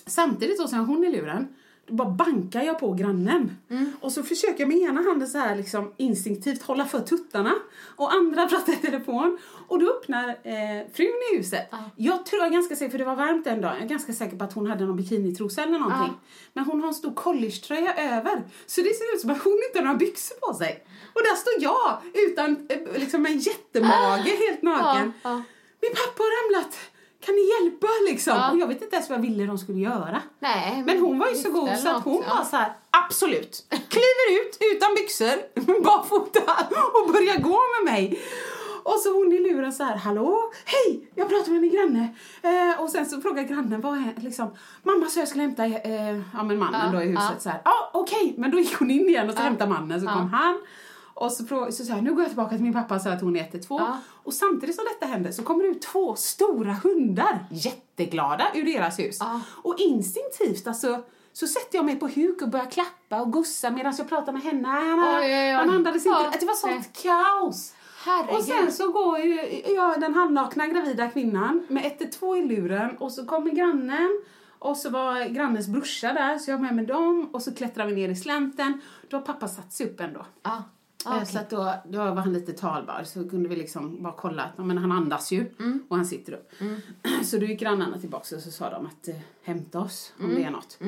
[0.06, 1.48] samtidigt då så har hon i luren,
[1.88, 3.58] då bara bankar jag på grannen.
[3.70, 3.92] Mm.
[4.02, 7.54] Och så försöker jag med ena handen så här liksom instinktivt hålla för tuttarna
[7.96, 9.38] och andra pratar i telefon.
[9.68, 11.74] Och då öppnar eh, frun i huset.
[11.96, 14.14] Jag tror jag är ganska säker, för det var varmt en dag, jag är ganska
[14.14, 16.14] säker på att hon hade någon bikinitrosa eller någonting.
[16.54, 18.44] Men hon har en stor collegetröja över.
[18.66, 20.84] Så det ser ut som att hon inte har några byxor på sig.
[21.14, 25.14] Och där står jag utan eh, liksom en jättemage, helt naken.
[25.82, 26.78] Min pappa har ramlat.
[27.26, 28.34] Kan ni hjälpa liksom?
[28.36, 28.52] Ja.
[28.52, 30.22] Och jag vet inte ens vad jag ville de skulle göra.
[30.40, 32.36] Nej, Men hon var ju så god så att hon ja.
[32.36, 33.66] var så här, absolut.
[33.70, 35.36] Kliver ut utan byxor,
[35.84, 36.40] barfota
[37.04, 38.20] och börjar gå med mig.
[38.84, 42.08] Och så hon i luren så här, hallå, hej, jag pratar med min granne.
[42.42, 46.18] Eh, och sen så frågar grannen, vad är liksom, mamma sa jag skulle hämta, eh,
[46.34, 47.40] ja men mannen Ja, då i huset ja.
[47.40, 50.00] så här, ja ah, okej, men då gick hon in igen och så hämtade mannen,
[50.02, 50.14] så Ja.
[50.14, 50.60] kom han.
[51.20, 53.22] Och så, så sa jag, nu går jag tillbaka till min pappa och säger att
[53.22, 53.82] hon är 112.
[53.82, 53.98] Ja.
[54.24, 59.00] Och samtidigt som detta händer så kommer det ut två stora hundar, jätteglada, ur deras
[59.00, 59.18] hus.
[59.20, 59.42] Ja.
[59.48, 61.04] Och instinktivt alltså,
[61.34, 64.42] så sätter jag mig på huk och börjar klappa och gussa medan jag pratar med
[64.42, 64.68] henne.
[64.68, 65.52] Han, Oj, oj, oj.
[65.52, 66.20] han andades inte.
[66.24, 66.34] Ja.
[66.40, 67.74] Det var sånt kaos.
[68.06, 68.36] Herregud.
[68.36, 73.12] Och sen så går ju jag, den halvnakna gravida kvinnan med 112 i luren och
[73.12, 74.22] så kommer grannen
[74.60, 77.86] och så var grannens brorsa där så jag var med med dem och så klättrar
[77.86, 78.82] vi ner i slänten.
[79.10, 80.26] Då har pappa satt sig upp ändå.
[80.44, 80.64] Ja.
[81.06, 81.26] Eh, okej.
[81.26, 84.66] Så att då, då var han lite talbar så kunde vi liksom bara kolla att
[84.66, 85.84] men han andas ju Mm.
[85.88, 86.52] och han sitter upp.
[87.24, 90.36] Så då gick grannarna tillbaka och så sa de att eh, hämta oss om Mm.
[90.38, 90.80] det är något.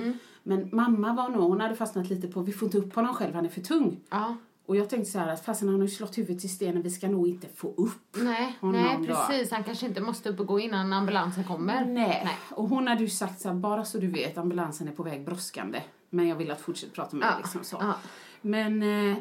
[0.44, 3.34] Men mamma var nog, hon hade fastnat lite på vi får inte upp honom själv,
[3.36, 4.00] han är för tung.
[4.10, 4.36] Ja.
[4.66, 6.90] Och jag tänkte så här att fastän han har ju slått huvudet i stenen, vi
[6.90, 9.16] ska nog inte få upp Nej, honom nej då.
[9.16, 9.52] precis.
[9.52, 11.86] Han kanske inte måste upp och gå innan ambulansen kommer.
[11.86, 12.30] Nej.
[12.52, 15.26] Och hon hade ju sagt så här, bara så du vet, ambulansen är på väg
[15.26, 15.82] brådskande.
[16.10, 17.94] Men jag vill att fortsätta prata med dig Ja, liksom så.
[18.42, 19.18] Men eh,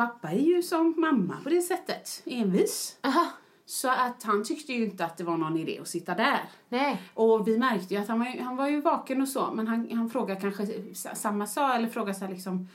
[0.00, 2.96] pappa är ju som mamma på det sättet, envis.
[3.02, 3.26] Aha.
[3.66, 6.40] Så att han tyckte ju inte att det var någon idé att sitta där.
[6.68, 7.02] Nej.
[7.14, 9.66] Och vi märkte ju att han var ju, han var ju vaken och så, men
[9.66, 10.66] han, han frågade kanske
[11.14, 12.68] samma sak, eller frågade så liksom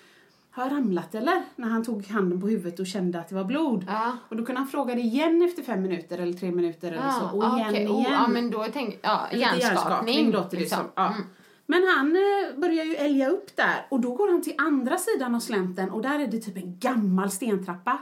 [0.51, 1.43] har jag ramlat eller?
[1.55, 3.85] När han tog handen på huvudet och kände att det var blod.
[3.87, 4.17] Ja.
[4.29, 7.37] Och då kunde han fråga det igen efter fem minuter eller tre minuter eller så.
[7.37, 7.83] Och ah, igen, okej.
[7.83, 7.95] igen.
[7.95, 10.31] Oh, ja, men då tänkte ja, Lite hjärnskakning.
[10.31, 10.79] låter det liksom.
[10.79, 10.87] som.
[10.95, 11.07] Ja.
[11.07, 11.21] Mm.
[11.65, 15.35] Men han eh, börjar ju älga upp där och då går han till andra sidan
[15.35, 17.97] av slänten och där är det typ en gammal stentrappa.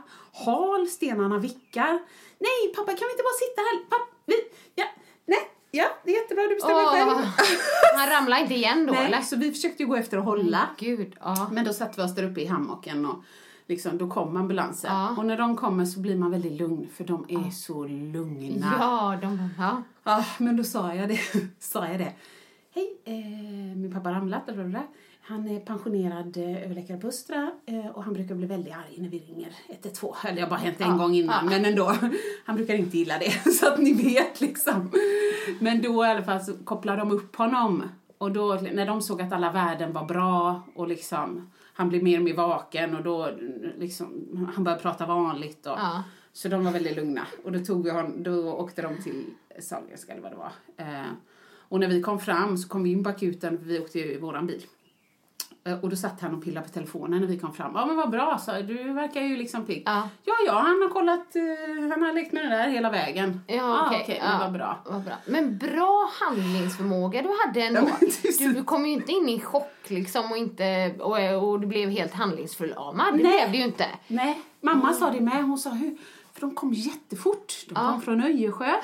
[0.46, 2.00] Hal, stenarna vickar.
[2.40, 3.90] Nej pappa kan vi inte bara sitta här?
[3.90, 4.34] Papp, vi,
[4.76, 4.86] ja,
[5.26, 5.40] nej,
[5.72, 7.60] ja det är jättebra du bestämmer Åh, själv.
[7.98, 9.22] han ramlar inte igen då nej, eller?
[9.22, 10.70] så vi försökte ju gå efter och hålla.
[10.78, 11.50] Gud, ja.
[11.52, 13.24] Men då satte vi oss där uppe i hammocken och
[13.68, 14.92] liksom, då kom ambulansen.
[14.94, 15.16] Ja.
[15.18, 18.74] Och när de kommer så blir man väldigt lugn för de är så lugna.
[18.80, 19.84] Ja, de, ja.
[20.04, 21.20] Ja, men då sa jag det.
[21.60, 22.14] sa jag det.
[22.76, 24.46] Hej, eh, min pappa har ramlat.
[24.46, 24.84] bla, bla, bla.
[25.22, 29.10] Han är pensionerad eh, överläkare på Östra eh, och han brukar bli väldigt arg när
[29.10, 30.14] vi ringer 112.
[30.26, 31.50] Eller jag har bara hänt en Ja, gång innan, ja.
[31.50, 31.96] men ändå.
[32.46, 34.92] Han brukar inte gilla det, så att ni vet liksom.
[35.60, 37.84] Men då i alla fall så kopplade de upp honom.
[38.18, 42.18] Och då när de såg att alla värden var bra och liksom han blev mer
[42.18, 43.30] och mer vaken och då
[43.78, 44.08] liksom
[44.56, 46.04] han började prata vanligt och Ja.
[46.34, 47.28] så de var väldigt lugna.
[47.44, 49.26] Och då, tog vi hon, då åkte de till
[49.60, 50.52] Sahlgrenska eller vad det var.
[50.78, 51.06] Eh,
[51.74, 54.06] och när vi kom fram så kom vi in på akuten, för vi åkte ju
[54.06, 54.62] i våran bil.
[55.66, 57.72] Eh, Och då satt han och pillade på telefonen när vi kom fram.
[57.76, 59.84] Ja men vad bra, så du verkar ju liksom pigg.
[59.86, 60.10] Ja.
[60.26, 63.42] ja, ja, han har kollat, eh, han har lekt med det där hela vägen.
[63.48, 64.00] Ja, ah, okej.
[64.04, 64.84] okej, ja, men vad bra.
[64.86, 65.14] vad bra.
[65.26, 67.82] Men bra handlingsförmåga du hade ändå.
[68.02, 71.60] Ja, det du, du kom ju inte in i chock liksom och, inte, och, och
[71.60, 73.18] du blev helt handlingsförlamad.
[73.18, 73.32] Det Nej.
[73.40, 73.86] blev du ju inte.
[74.08, 75.44] Nej, mamma sa det med.
[75.44, 75.98] Hon sa hur,
[76.34, 77.54] för de kom jättefort.
[77.70, 78.66] De kom från Öjersjö.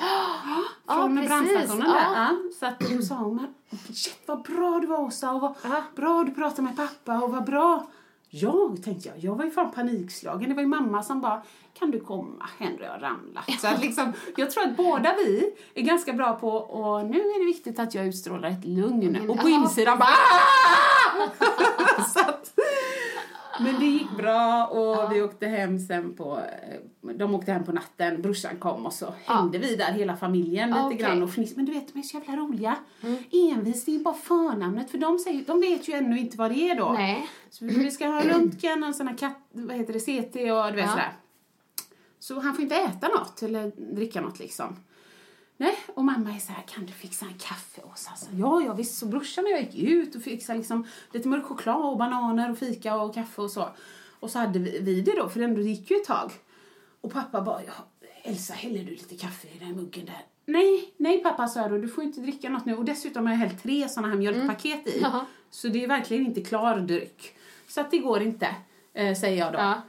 [0.86, 1.28] från precis.
[1.30, 1.92] brandstationen Ja.
[1.92, 2.14] där.
[2.14, 3.54] Ja, så att då sa hon,
[3.94, 5.82] shit vad bra du var Åsa och vad Ja.
[5.96, 7.86] bra du pratade med pappa och vad bra.
[8.32, 10.48] Jag tänkte jag, jag var ju fan panikslagen.
[10.48, 11.42] Det var ju mamma som bara,
[11.78, 13.44] kan du komma Henry har ramlat.
[13.60, 17.38] Så att liksom, jag tror att båda vi är ganska bra på, och nu är
[17.40, 19.30] det viktigt att jag utstrålar ett lugn.
[19.30, 19.54] Och på Ja.
[19.54, 22.52] insidan bara, "Ah!" så att,
[23.64, 27.72] men det gick bra och vi åkte hem sen på, eh, de åkte hem på
[27.72, 30.98] natten, brorsan kom och så hängde vi där hela familjen lite Okej.
[30.98, 31.56] grann och fniss.
[31.56, 32.76] Men du vet, de är så jävla roliga.
[33.32, 36.70] Envis, det är bara förnamnet för de, säger, de vet ju ännu inte vad det
[36.70, 36.92] är då.
[36.92, 37.26] Nej.
[37.50, 40.76] Så vi ska ha röntgen, en sån här katt, vad heter det, CT och du
[40.76, 40.90] vet Ja.
[40.90, 41.12] sådär.
[42.18, 44.76] Så han får inte äta något eller dricka något liksom.
[45.60, 48.16] Nej, och mamma är så här, kan du fixa en kaffe Åsa?
[48.16, 48.98] Så, ja, ja visst.
[48.98, 52.58] Så brorsan och jag gick ut och fixade liksom lite mörk choklad och bananer och
[52.58, 53.68] fika och kaffe och så.
[54.20, 56.32] Och så hade vi, det då, för det gick ju ett tag.
[57.00, 57.72] Och pappa bara, ja,
[58.22, 60.26] Elsa häller du lite kaffe i den muggen där?
[60.44, 62.76] Nej, nej pappa sa jag då, du får inte dricka något nu.
[62.76, 65.00] Och dessutom har jag hällt tre sådana här mjölkpaket i.
[65.02, 65.26] Jaha.
[65.50, 67.36] Så det är verkligen inte klar dryck.
[67.68, 68.54] Så att det går inte,
[68.94, 69.58] eh, säger jag då.
[69.58, 69.82] Ja.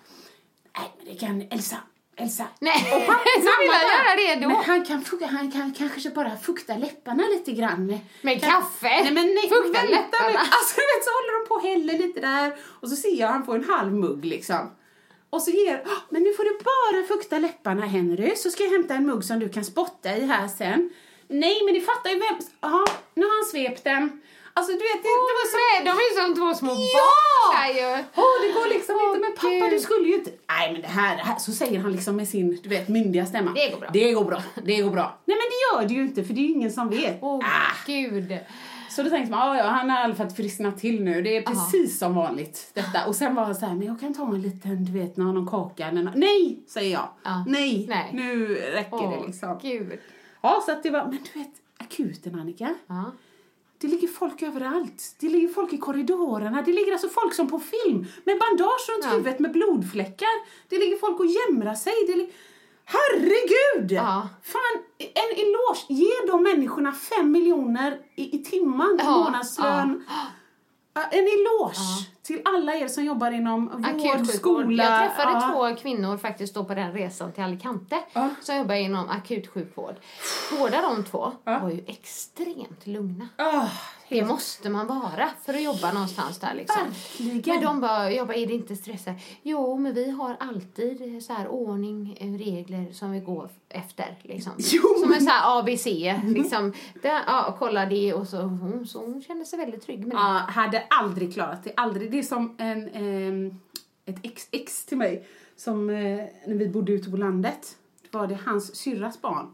[0.78, 1.78] Nej, men det kan Elsa.
[2.22, 2.48] Elsa.
[2.60, 4.48] Nej, Och pappa, så vill bara, göra det då.
[4.50, 8.00] Men han kan, han kan kanske bara fukta läpparna lite grann.
[8.22, 8.88] Med kan, kaffe?
[9.04, 10.40] Nej, men nej, Fukta vänta läpparna?
[10.58, 13.46] Alltså vet så håller de på och häller lite där och så ser jag han
[13.46, 14.72] får en halv mugg liksom.
[15.30, 18.72] Och så ger, "Ah, men nu får du bara fukta läpparna Henry, så ska jag
[18.72, 20.90] hämta en mugg som du kan spotta i här sen.
[21.28, 24.22] Nej, men det fattar ju vem, jaha, nu har han svept den.
[24.54, 25.58] Alltså du vet, det, det var så...
[25.64, 27.10] Nej, de är som två små Ja!
[27.42, 28.04] barn där ju.
[28.16, 29.20] Åh, det går liksom Åh, inte.
[29.20, 29.72] Men pappa, Gud.
[29.72, 30.32] du skulle ju inte...
[30.50, 31.38] Nej, men det här, det här...
[31.40, 33.52] Så säger han liksom med sin, du vet, myndiga stämma.
[33.54, 33.90] Det går bra.
[33.94, 34.44] Det går bra.
[34.64, 35.20] Det går bra.
[35.26, 37.18] Nej, men det gör det ju inte, för det är ju ingen som vet.
[37.22, 37.72] Åh, ah.
[37.88, 38.38] gud.
[38.90, 41.22] Så då tänkte man, "Ah, ja, han har i alla fall frisknat till nu.
[41.22, 43.06] Det är precis som vanligt detta.
[43.08, 45.36] Och sen var han så här, men jag kan ta en liten, du vet, någon,
[45.36, 47.08] någon kaka eller nå- Nej, säger jag.
[47.24, 47.44] Ja.
[47.48, 48.10] Nej, Nej.
[48.14, 49.60] nu räcker Åh, det liksom.
[49.62, 50.00] gud.
[50.42, 52.76] Ja, så att det var, men du vet, akuten Annika.
[52.88, 53.12] Ja.
[53.82, 55.16] Det ligger folk överallt.
[55.20, 56.62] Det ligger folk i korridorerna.
[56.62, 59.10] Det ligger alltså folk som på film med bandage runt Ja.
[59.10, 60.68] huvudet med blodfläckar.
[60.70, 61.94] Det ligger folk och jämrar sig.
[62.86, 63.92] Herregud!
[63.92, 64.30] Ja.
[64.44, 65.86] Fan, en eloge.
[65.90, 70.04] Ge de människorna fem miljoner i, i timmen i Ja, månadslön.
[70.94, 71.76] Ja, En eloge
[72.32, 74.84] till alla er som jobbar inom vård, skola.
[74.84, 75.52] Jag träffade ja.
[75.54, 78.30] två kvinnor faktiskt då på den resan till Alicante Ja.
[78.42, 79.96] som jobbar inom akutsjukvård.
[80.60, 81.60] Båda de två Ja.
[81.60, 83.28] var ju extremt lugna.
[83.38, 83.68] Ah,
[84.20, 86.82] Det måste man vara för att jobba någonstans där liksom.
[87.20, 87.60] Verkligen.
[87.60, 89.16] Men de bara, jag bara, är det inte stressat?
[89.42, 94.54] Jo, men vi har alltid så här ordning, eh, regler som vi går efter liksom.
[94.58, 95.86] Jo, som men- en så här ABC
[96.36, 96.74] liksom.
[97.02, 100.14] Där, ja, kolla det och så hon, så hon kände sig väldigt trygg med det.
[100.22, 101.74] Ja, hade aldrig klarat det.
[101.78, 102.12] Aldrig.
[102.12, 103.60] Det är som en, ehm,
[104.06, 105.96] ett ex, ex till mig som eh,
[106.48, 107.78] när vi bodde ute på landet.
[108.12, 109.54] Var det hans syrras barn.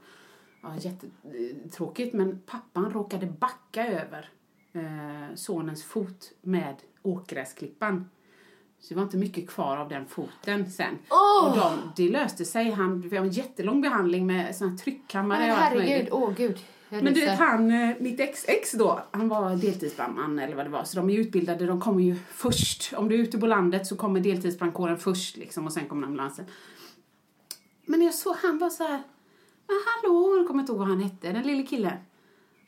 [0.62, 4.30] Ja, jättetråkigt men pappan råkade backa över
[4.74, 8.10] eh, sonens fot med åkgräsklippan.
[8.80, 10.98] Så det var inte mycket kvar av den foten sen.
[11.10, 11.50] Åh!
[11.50, 12.72] Och de, det löste sig.
[12.72, 16.60] Han, det var en jättelång behandling med sån här tryckkammare Men herregud, åh gud.
[16.90, 20.70] Jag Men du vet han, eh, mitt ex-ex då, han var deltidsbrandman eller vad det
[20.70, 20.84] var.
[20.84, 22.94] Så de är utbildade, de kommer ju först.
[22.94, 26.46] Om du är ute på landet så kommer deltidsbrandkåren först liksom och sen kommer ambulansen.
[27.86, 29.04] Men jag såg, han var så här,
[29.68, 31.98] men hallå, jag kommer inte ihåg vad han hette, den lille killen.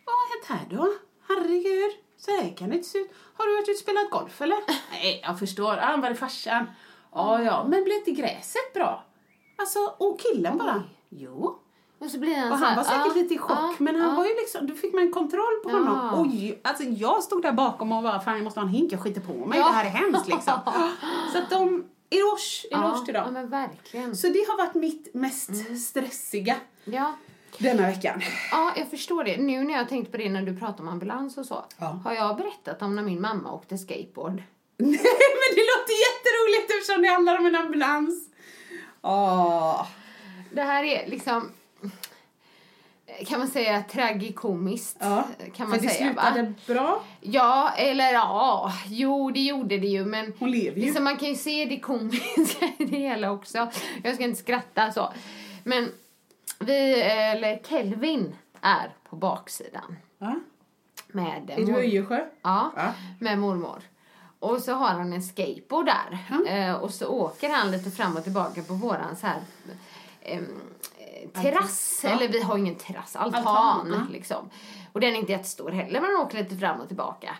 [0.05, 0.93] Vad har hänt här då?
[1.29, 3.11] Herregud, så här kan det inte se ut.
[3.33, 4.57] Har du varit ute och spelat golf eller?
[4.91, 5.73] Nej, jag förstår.
[5.73, 6.65] Ah, han var det farsan.
[7.13, 9.05] Ja, ja, men blev inte gräset bra?
[9.57, 11.59] Alltså, och killen bara, jo.
[11.99, 13.95] Och så blir han Och så han var säkert ja, lite i chock, ja, men
[13.95, 16.19] han var ju liksom, då fick man kontroll på honom.
[16.21, 19.01] Oj, alltså jag stod där bakom och bara, fan jag måste ha en hink, jag
[19.01, 20.53] skiter på mig, det här är hemskt liksom.
[21.33, 24.15] Så att de, eloge, eloge ja, till Ja, men verkligen.
[24.15, 27.13] Så det har varit mitt mest stressiga Ja.
[27.57, 28.21] Denna veckan.
[28.51, 29.37] ja, jag förstår det.
[29.37, 31.65] Nu när jag tänkte på det när du pratade om ambulans och så.
[31.77, 31.85] Ja.
[32.03, 34.33] Har jag berättat om när min mamma åkte skateboard?
[34.77, 34.99] Nej
[35.39, 38.29] men det låter jätteroligt eftersom det handlar om en ambulans.
[39.01, 39.87] Åh.
[40.51, 41.51] Det här är liksom,
[43.27, 44.97] kan man säga, tragikomiskt.
[44.99, 46.53] Ja, kan man för det säga, slutade va?
[46.67, 47.03] bra.
[47.21, 50.85] Ja, eller ja, jo det gjorde det ju men Hon lever ju.
[50.85, 53.69] Liksom, man kan ju se det komiska i det hela också.
[54.03, 55.13] Jag ska inte skratta så.
[55.63, 55.91] Men
[56.59, 60.35] vi, eller Kelvin är på baksidan Ja.
[61.07, 62.25] med mor- Öjersjö?
[62.41, 62.93] Ja, Ja.
[63.19, 63.79] med mormor.
[64.39, 66.17] Och så har han en skateboard där.
[66.47, 69.41] Eh, och så åker han lite fram och tillbaka på våran så här
[70.21, 70.41] eh,
[71.33, 72.01] terrass.
[72.03, 72.09] Ja.
[72.09, 74.13] Eller vi har ingen terrass, altan, Altan, ja.
[74.13, 74.49] liksom.
[74.93, 77.35] Och den är inte jättestor heller men han åker lite fram och tillbaka.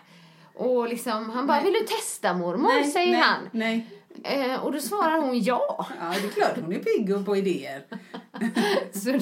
[0.54, 1.64] Och liksom, han bara, Nej.
[1.64, 2.68] vill du testa mormor?
[2.68, 3.48] Nej, säger nej, han.
[3.52, 3.86] Nej.
[4.24, 5.86] Eh, och då svarar hon ja.
[6.00, 7.82] Ja, det är klart hon är pigg och på idéer.
[8.98, 9.18] Så då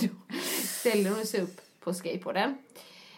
[0.62, 2.59] ställer hon sig upp på skateboarden.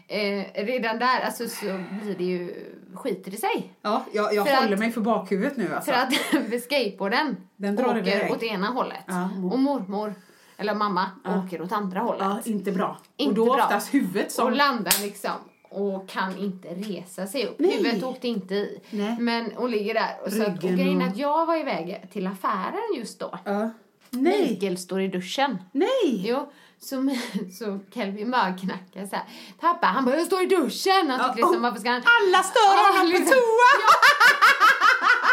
[0.09, 1.65] Eh, redan där alltså, så
[2.03, 2.55] blir det ju,
[2.95, 3.73] skiter det sig.
[3.83, 5.91] Ja, jag, jag För håller att- mig för bakhuvudet nu alltså.
[5.93, 6.15] För att
[6.51, 8.33] för skateboarden Den drar åker iväg.
[8.33, 9.05] åt ena hållet.
[9.07, 10.15] Ja, mor- och mormor,
[10.57, 12.21] eller mamma, åker åt andra hållet.
[12.23, 12.99] Ja, inte bra.
[13.17, 13.65] Inte och då bra.
[13.65, 14.45] oftast huvudet som...
[14.47, 15.31] Och landar liksom
[15.71, 17.59] och kan inte resa sig upp.
[17.59, 17.77] Nej.
[17.77, 18.81] Huvudet åkte inte i.
[18.91, 19.17] Nej.
[19.21, 20.17] Men och ligger där.
[20.25, 23.39] Och, så att, och grejen att jag var iväg till affären just då.
[23.45, 23.71] Ja.
[24.11, 24.51] Nej!
[24.51, 25.59] Mikael står i duschen.
[25.73, 26.25] Nej!
[26.29, 26.97] Jo, så,
[27.59, 29.25] så Kelvin bara knackar så här.
[29.61, 31.11] Pappa, han bara, jag står i duschen.
[31.11, 32.03] Han tycker Ja, liksom, varför ska han...
[32.05, 33.35] Alla stör honom på liksom.
[33.35, 33.71] toa!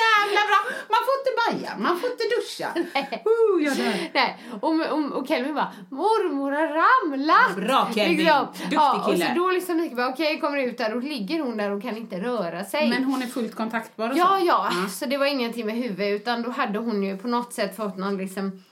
[0.00, 0.60] jävla bra!
[0.94, 2.68] Man får inte baja, man får inte duscha.
[2.76, 4.10] Uh, jag dör.
[4.14, 7.56] Nej, och, och, och Kelvin bara, mormor har ramlat!
[7.56, 8.16] Bra, Kelvin.
[8.16, 9.24] Duktig ja, kille.
[9.24, 11.96] Och så då liksom bara, okej, kommer ut där och ligger hon där och kan
[11.96, 12.88] inte röra sig.
[12.88, 14.46] Men hon är fullt kontaktbar och Ja, så?
[14.46, 17.76] ja, så det var ingenting med huvudet utan då hade hon ju på något sätt
[17.76, 18.62] fått någon liksom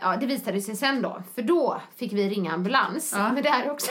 [0.00, 3.12] Ja, det visade sig sen då, för då fick vi ringa ambulans.
[3.16, 3.32] Ja.
[3.32, 3.90] Men det här också...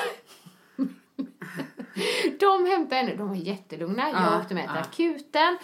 [2.40, 4.10] de hämtade henne, de var jättelugna.
[4.10, 4.82] Jag Ja, åkte med till ja.
[4.82, 5.58] akuten.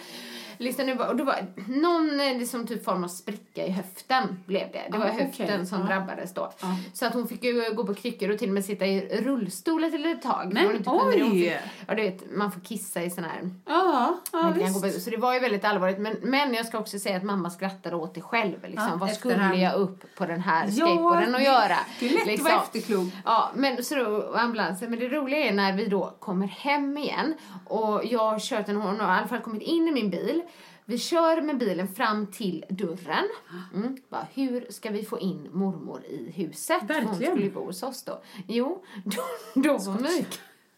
[0.60, 4.72] Det var, och det var någon eh, liksom typ form av spricka i höften blev
[4.72, 4.82] det.
[4.92, 5.86] Det var höften som Ja.
[5.86, 6.52] drabbades då.
[6.60, 6.76] Ja.
[6.92, 9.84] Så att hon fick ju gå på kryckor och till och med sitta i rullstol
[9.84, 10.52] ett litet tag.
[10.52, 10.90] Men inte.
[10.90, 11.30] Hon oj!
[11.30, 11.52] fick,
[11.88, 15.02] ja, du vet, man får kissa i sån här Ja, ja visst.
[15.04, 15.98] Så det var ju väldigt allvarligt.
[15.98, 18.62] Men, men jag ska också säga att mamma skrattade åt det själv.
[18.62, 18.98] Liksom.
[18.98, 19.44] Vad efterhand.
[19.50, 21.76] skulle jag upp på den här skateboarden att det- göra?
[22.00, 22.44] det är lätt att liksom.
[22.50, 23.08] vara efterklok.
[23.24, 24.90] Ja, men så då ambulansen.
[24.90, 27.34] Men det roliga är när vi då kommer hem igen
[27.66, 30.42] och jag har kört en, hon har i alla fall kommit in i min bil.
[30.90, 33.28] Vi kör med bilen fram till dörren.
[33.74, 33.96] Mm.
[34.08, 36.76] Bara, hur ska vi få in mormor i huset?
[36.80, 37.14] Hon Verkligen.
[37.14, 38.20] skulle ju bo hos oss då.
[38.46, 39.22] Jo, då,
[39.54, 40.24] då var Mikael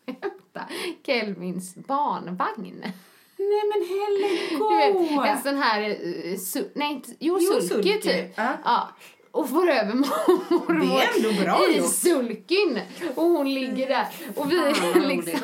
[0.07, 0.73] hämta
[1.07, 2.85] Kelvins barnvagn.
[3.37, 8.33] Nej men Helene, en sån här, uh, nej inte, jo, Jo, sulky sulky, typ.
[8.65, 8.89] ja.
[9.31, 12.81] Och får över mormor i sulkyn.
[13.15, 14.07] Och hon ligger där.
[14.37, 14.57] Och vi
[15.17, 15.41] liksom...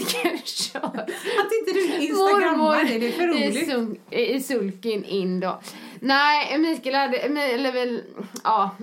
[0.00, 0.70] roligt.
[0.74, 3.68] och Att inte du instagrammar det, det är för roligt.
[3.68, 5.60] sul- i sulkyn in då.
[6.00, 8.02] Nej, Mikael hade, eller väl,
[8.44, 8.76] ja,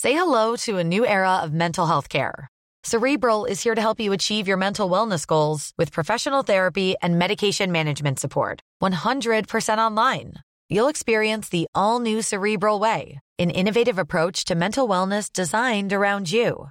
[0.00, 2.48] Say hello to a new era of mental health care.
[2.82, 7.18] Cerebral is here to help you achieve your mental wellness goals with professional therapy and
[7.18, 8.60] medication management support.
[8.82, 10.32] 100% online.
[10.70, 16.32] You'll experience the all new Cerebral Way, an innovative approach to mental wellness designed around
[16.32, 16.70] you.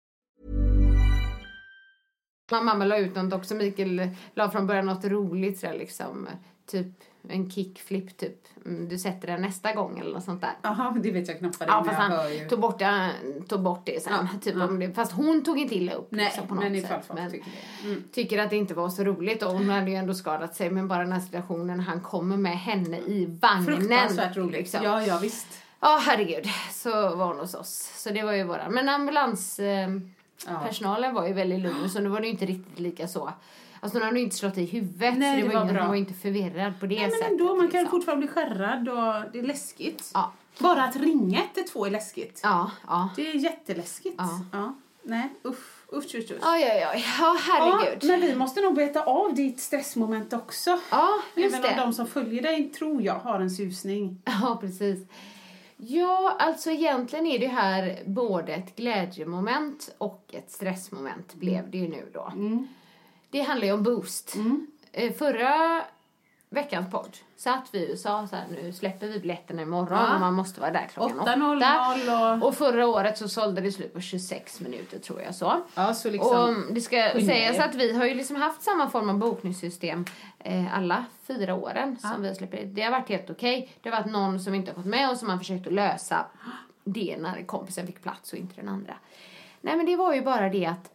[2.51, 3.55] Mamma la ut något också.
[3.55, 6.27] Mikael la från början något roligt sådär liksom.
[6.71, 6.87] Typ
[7.29, 8.37] en kickflip typ.
[8.65, 10.51] Mm, Du sätter den nästa gång eller något sånt där.
[10.61, 12.47] Jaha, det vet jag knappt vad det är, Ja, fast han ju.
[12.47, 13.11] tog bort, det,
[13.47, 14.13] tog bort det sen.
[14.13, 14.65] Ja, typ ja.
[14.67, 17.11] Om det, fast hon tog inte illa upp Nej, liksom, på något men sätt.
[17.15, 17.47] Men tycker.
[17.83, 18.03] Mm.
[18.11, 19.43] tycker att det inte var så roligt.
[19.43, 20.69] Och hon hade ju ändå skadat sig.
[20.69, 23.65] Men bara den här situationen, han kommer med henne i vagnen.
[23.65, 24.57] Fruktansvärt roligt.
[24.57, 24.83] Liksom.
[24.83, 25.47] Ja, ja visst.
[25.79, 26.45] Ja, herregud.
[26.71, 27.91] Så var hon hos oss.
[27.95, 28.73] Så det var ju våran.
[28.73, 30.01] Men ambulanspersonalen eh,
[30.47, 30.59] Ja.
[30.67, 31.89] personalen var ju väldigt lugn.
[31.89, 33.31] Så nu var det ju inte riktigt lika så.
[33.79, 35.17] Alltså hon hade inte slått i huvudet.
[35.17, 37.31] Nej, så det var var ingen, hon var inte förvirrad på det Nej, men sättet.
[37.31, 37.87] ändå, man kan liksom.
[37.99, 40.11] fortfarande bli skärrad och det är läskigt.
[40.13, 40.31] Ja.
[40.59, 42.39] Bara att ringa 112 är läskigt.
[42.43, 43.09] Ja, ja.
[43.15, 44.21] Det är jätteläskigt.
[44.51, 44.73] Ja.
[45.03, 45.57] Nej, usch,
[45.93, 46.31] usch, usch, usch.
[46.31, 47.05] Oj, oj, oj.
[47.19, 47.97] Ja, herregud.
[48.03, 50.79] Ja, men vi måste nog beta av ditt stressmoment också.
[50.91, 51.81] Ja, just Även om det.
[51.81, 54.21] de som följer dig, tror jag, har en susning.
[54.25, 54.99] Ja, precis.
[55.83, 61.87] Ja, alltså egentligen är det här både ett glädjemoment och ett stressmoment blev det ju
[61.87, 62.33] nu då.
[63.29, 64.35] Det handlar ju om Boost.
[64.91, 65.81] Eh, Förra
[66.53, 70.13] veckans podd satt vi och sa så här, nu släpper vi biljetterna imorgon Ja.
[70.13, 71.57] och man måste vara där klockan 8.00
[72.37, 72.45] åtta.
[72.47, 75.61] Och förra året så sålde det slut på 26 minuter tror jag så.
[75.75, 76.65] Ja, så liksom...
[76.67, 80.05] Och det ska skynda sägas att vi har ju liksom haft samma form av bokningssystem
[80.39, 82.55] eh, alla fyra åren som vi har släppt.
[82.65, 83.69] Det har varit helt okej.
[83.81, 86.25] Det har varit någon som inte har fått med och som har försökt att lösa
[86.83, 88.93] det när kompisen fick plats och inte den andra.
[89.61, 90.91] Nej men det var ju bara det att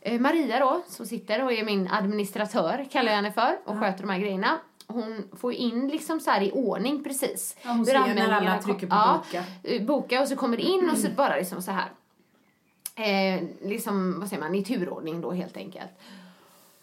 [0.00, 4.00] eh, Maria då, som sitter och är min administratör, kallar jag henne för, och sköter
[4.00, 4.58] de här grejerna.
[4.96, 7.56] Hon får in liksom så här i ordning precis.
[7.62, 9.44] Ja, hon ser när alla trycker på ja, boka.
[9.62, 11.90] eh, boka och så kommer det in och så bara liksom så här
[12.96, 15.90] eh, liksom, vad säger man, i turordning då helt enkelt.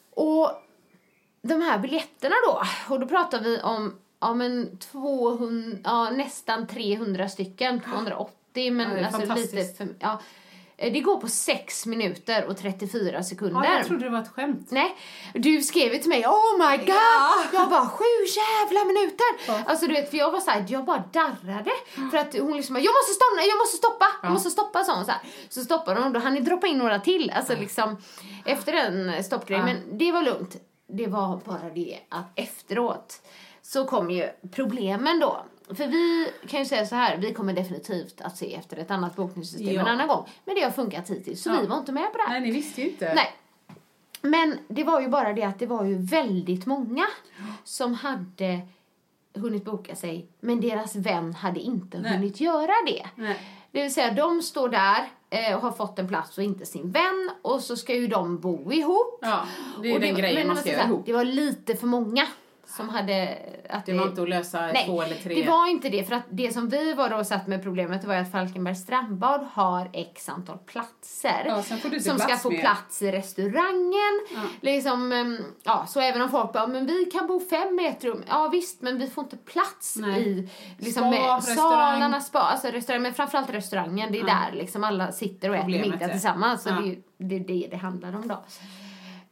[0.09, 0.51] Och
[1.41, 2.61] de här biljetterna då,
[2.93, 9.07] och då pratar vi om ja, men 200, ja, nästan 300 stycken, 280 men Ja,
[9.07, 10.21] alltså lite för, ja,
[10.89, 13.63] det går på 6 minuter och 34 sekunder.
[13.63, 14.67] Ja, jag trodde det var ett skämt.
[14.71, 14.97] Nej,
[15.33, 17.53] du skrev ju till mig oh my god!
[17.53, 18.03] Jag bara sju
[18.35, 19.25] jävla minuter!
[19.69, 21.71] Alltså du vet, för jag var såhär, jag bara darrade.
[22.11, 25.05] För att hon liksom jag måste stanna, jag måste stoppa, jag måste stoppa sa hon
[25.05, 25.21] så här.
[25.49, 27.31] Så stoppade hon då hann ni droppa in några till.
[27.35, 27.97] Alltså liksom
[28.45, 29.65] efter den stoppgrejen.
[29.65, 30.55] Men det var lugnt.
[30.87, 33.21] Det var bara det att efteråt
[33.61, 35.45] så kom ju problemen då.
[35.67, 39.15] För vi kan ju säga så här, vi kommer definitivt att se efter ett annat
[39.15, 39.81] bokningssystem Ja.
[39.81, 40.25] en annan gång.
[40.45, 41.57] Men det har funkat hittills, så Ja.
[41.61, 42.29] vi var inte med på det här.
[42.29, 43.13] Nej, ni visste ju inte.
[43.15, 43.33] Nej.
[44.21, 47.05] Men det var ju bara det att det var ju väldigt många
[47.63, 48.59] som hade
[49.35, 52.11] hunnit boka sig, men deras vän hade inte Nej.
[52.11, 53.05] hunnit göra det.
[53.15, 53.39] Nej.
[53.71, 56.91] Det vill säga, de står där eh, och har fått en plats och inte sin
[56.91, 59.19] vän och så ska ju de bo ihop.
[59.21, 59.45] Ja,
[59.81, 61.05] det är Och den grejen man ska göra ihop.
[61.05, 62.27] Det var lite för många
[62.65, 63.37] som hade...
[63.69, 65.35] Att Det var inte att lösa Nej, två eller tre.
[65.35, 66.03] det var inte det.
[66.03, 69.89] För att det som vi var då satt med problemet var att Falkenbergs strandbad har
[69.93, 71.43] x antal platser.
[71.45, 71.61] Ja,
[72.01, 72.59] som ska få mer.
[72.59, 74.45] plats i restaurangen.
[74.61, 78.03] Liksom, ehm, ja, så även om folk bara, men vi kan bo fem i ett
[78.03, 78.23] rum.
[78.27, 80.21] Ja visst, men vi får inte plats Nej.
[80.29, 80.49] i
[80.79, 84.11] liksom, Spa, med salarna, spa, alltså restaurang, men framförallt restaurangen.
[84.11, 86.63] Det är där liksom alla sitter och äter middag tillsammans.
[86.63, 86.75] Så Ja.
[86.81, 88.43] det det, är det det handlar om då.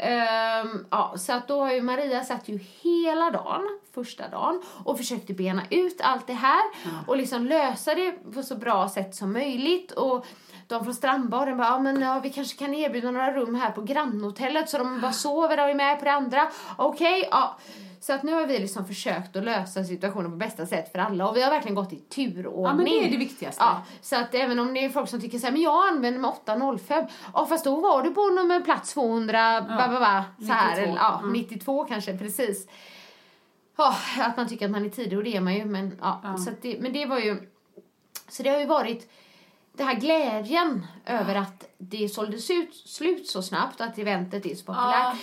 [0.02, 4.98] Ehm, ja, så att då har ju Maria satt ju hela dagen, första dagen, och
[4.98, 6.62] försökte bena ut allt det här
[7.08, 9.92] och liksom lösa det på så bra sätt som möjligt.
[9.92, 10.26] Och
[10.72, 13.82] de från strandbaden bara, ja men ja, vi kanske kan erbjuda några rum här på
[13.82, 16.52] grannhotellet så de bara sover där och är med på det andra.
[16.78, 17.58] Okej, ja.
[18.00, 21.30] Så att nu har vi liksom försökt att lösa situationen på bästa sätt för alla
[21.30, 22.64] och vi har verkligen gått i turordning.
[22.64, 23.64] Ja, men det är det viktigaste.
[23.64, 26.20] Ja, så att även om det är folk som tycker så här, men jag använder
[26.20, 27.06] mig 805.
[27.34, 30.84] Ja, fast då var du på nummer plats 200, ba, ba, ba, så här, 92,
[30.84, 31.34] eller, ja, mm.
[31.34, 32.68] 92 kanske, precis.
[33.78, 36.36] Ja, att man tycker att man är tidig och det är man ju, men ja,
[36.46, 37.50] Så att det, men det var ju,
[38.30, 39.12] så det har ju varit
[39.82, 44.56] det här glädjen över att det såldes ut, slut så snabbt och att eventet är
[44.56, 45.16] så populärt.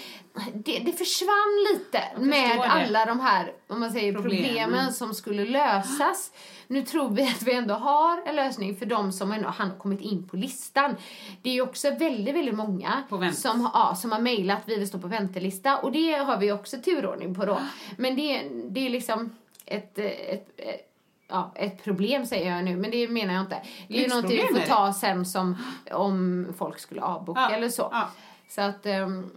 [0.55, 2.63] Det, det försvann lite med det.
[2.65, 4.45] alla de här om man säger, Problemen.
[4.45, 6.31] problemen som skulle lösas.
[6.67, 10.01] Nu tror vi att vi ändå har en lösning för de som ändå har kommit
[10.01, 10.97] in på listan.
[11.43, 13.03] Det är också väldigt, väldigt många
[13.33, 16.53] som, har- ja, som har mejlat vi vill stå på väntelista och det har vi
[16.53, 17.59] också turordning på då.
[17.97, 19.31] Men det, det är liksom
[19.67, 20.88] ett, ett, ett
[21.29, 23.63] Ja, ett problem säger jag nu, men det menar jag inte.
[23.89, 25.57] Det är ju någonting vi får ta sen som
[25.93, 27.89] om folk skulle avboka Ja, eller så.
[27.93, 28.09] ja.
[28.49, 29.31] Så att ehm,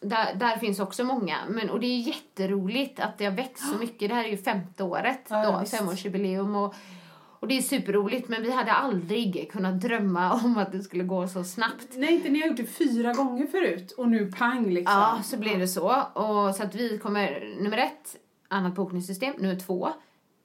[0.00, 1.36] där, där finns också många.
[1.48, 4.08] Men, och det är jätteroligt att det har växt så mycket.
[4.08, 5.76] Det här är ju femte året, Ja, då, visst.
[5.76, 6.56] femårsjubileum.
[6.56, 6.74] Och,
[7.40, 11.28] och det är superroligt, men vi hade aldrig kunnat drömma om att det skulle gå
[11.28, 11.86] så snabbt.
[11.94, 14.96] Nej, inte ni har gjort det fyra gånger förut och nu pang liksom.
[14.98, 16.02] Ja, så blev det så.
[16.02, 18.16] Och så att vi kommer, nummer ett,
[18.48, 19.34] annat bokningssystem.
[19.38, 19.92] Nummer två,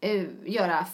[0.05, 0.85] eh, göra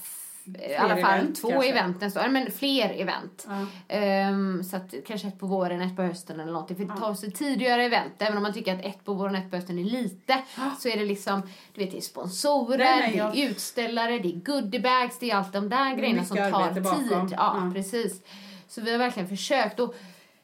[0.70, 1.70] i alla fall event, två kanske.
[1.70, 3.48] event nästa år, men fler event.
[3.88, 6.78] Ehm, så att kanske ett på våren, ett på hösten eller någonting.
[6.78, 8.14] För det tar sig tid att göra event.
[8.18, 10.42] Även om man tycker att ett på våren, ett på hösten är lite.
[10.80, 11.42] Så är det liksom,
[11.74, 15.36] du vet det är sponsorer, Nej, nej, det är utställare, det är goodiebags, det är
[15.36, 16.84] allt de där grejerna som tar tid.
[16.84, 17.30] bakom.
[17.32, 17.72] Ja, Ja.
[17.74, 18.22] precis.
[18.68, 19.96] Så vi har verkligen försökt och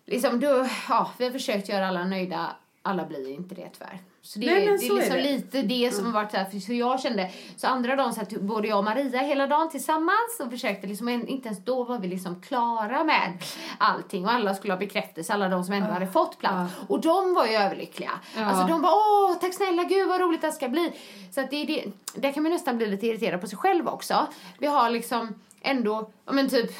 [0.05, 2.47] liksom då, ja, vi har försökt göra alla nöjda.
[2.81, 3.99] Alla blir inte det tyvärr.
[4.27, 5.23] Så det, Nej, det är så är liksom det.
[5.23, 7.31] lite det som har varit så här, för så jag kände.
[7.57, 11.47] Så andra dagen satt både jag och Maria hela dagen tillsammans och försökte liksom, inte
[11.47, 13.37] ens då var vi liksom klara med
[13.77, 16.73] allting och alla skulle ha bekräftelse, alla de som ändå hade fått plats.
[16.87, 18.11] Och de var ju överlyckliga.
[18.37, 20.91] Alltså de bara, åh tack snälla gud vad roligt det ska bli.
[21.31, 24.27] Så att det det, där kan man nästan bli lite irriterad på sig själv också.
[24.57, 25.33] Vi har liksom
[25.69, 26.71] ändå, ja men typ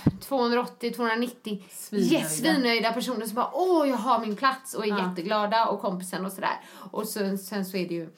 [0.72, 2.16] 280-290 Svinnöjda.
[2.16, 5.10] yes, svinnöjda personer som bara åh jag har min plats och är Ja.
[5.10, 6.60] jätteglada och kompisen och sådär.
[6.92, 8.10] Och så, sen så är det ju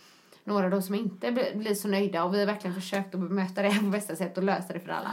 [0.43, 3.79] några då som inte blir, så nöjda och vi har verkligen försökt att bemöta det
[3.79, 5.11] på bästa sätt och lösa det för alla.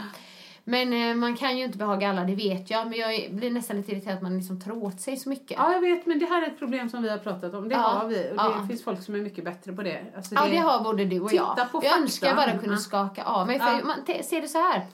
[0.69, 2.87] Men eh, man kan ju inte behaga alla, det vet jag.
[2.89, 5.57] Men jag blir nästan lite irriterad att man liksom tar åt sig så mycket.
[5.57, 7.69] Ja, jag vet, men det här är ett problem som vi har pratat om.
[7.69, 8.15] Det Ja, har vi.
[8.15, 8.65] Och det ja.
[8.67, 10.05] finns folk som är mycket bättre på det.
[10.15, 11.71] Alltså Ja, det har både du och Titta jag.
[11.71, 11.99] på jag fakta.
[12.01, 13.59] önskar bara kunna skaka av mig.
[13.59, 13.79] För Ja.
[13.85, 14.85] man ser det så här.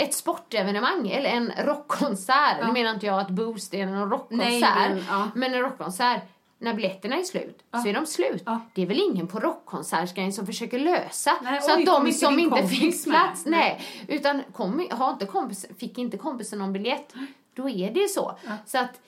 [0.00, 2.66] Ett sportevenemang eller en rockkonsert.
[2.66, 4.48] Nu menar inte jag att Boost är en rockkonsert.
[4.48, 5.28] Nej, men, ja.
[5.34, 6.22] Men en rockkonsert,
[6.58, 8.42] när biljetterna är slut så är de slut.
[8.46, 8.60] Ja.
[8.74, 11.32] Det är väl ingen på rockkonsertgrejen som försöker lösa.
[11.42, 13.14] Nej, så oj, att de som inte fick med?
[13.14, 13.80] plats, nej.
[14.08, 17.14] Utan kom, har inte kompis, fick inte kompisen någon biljett,
[17.54, 18.38] då är det så.
[18.66, 19.00] Så att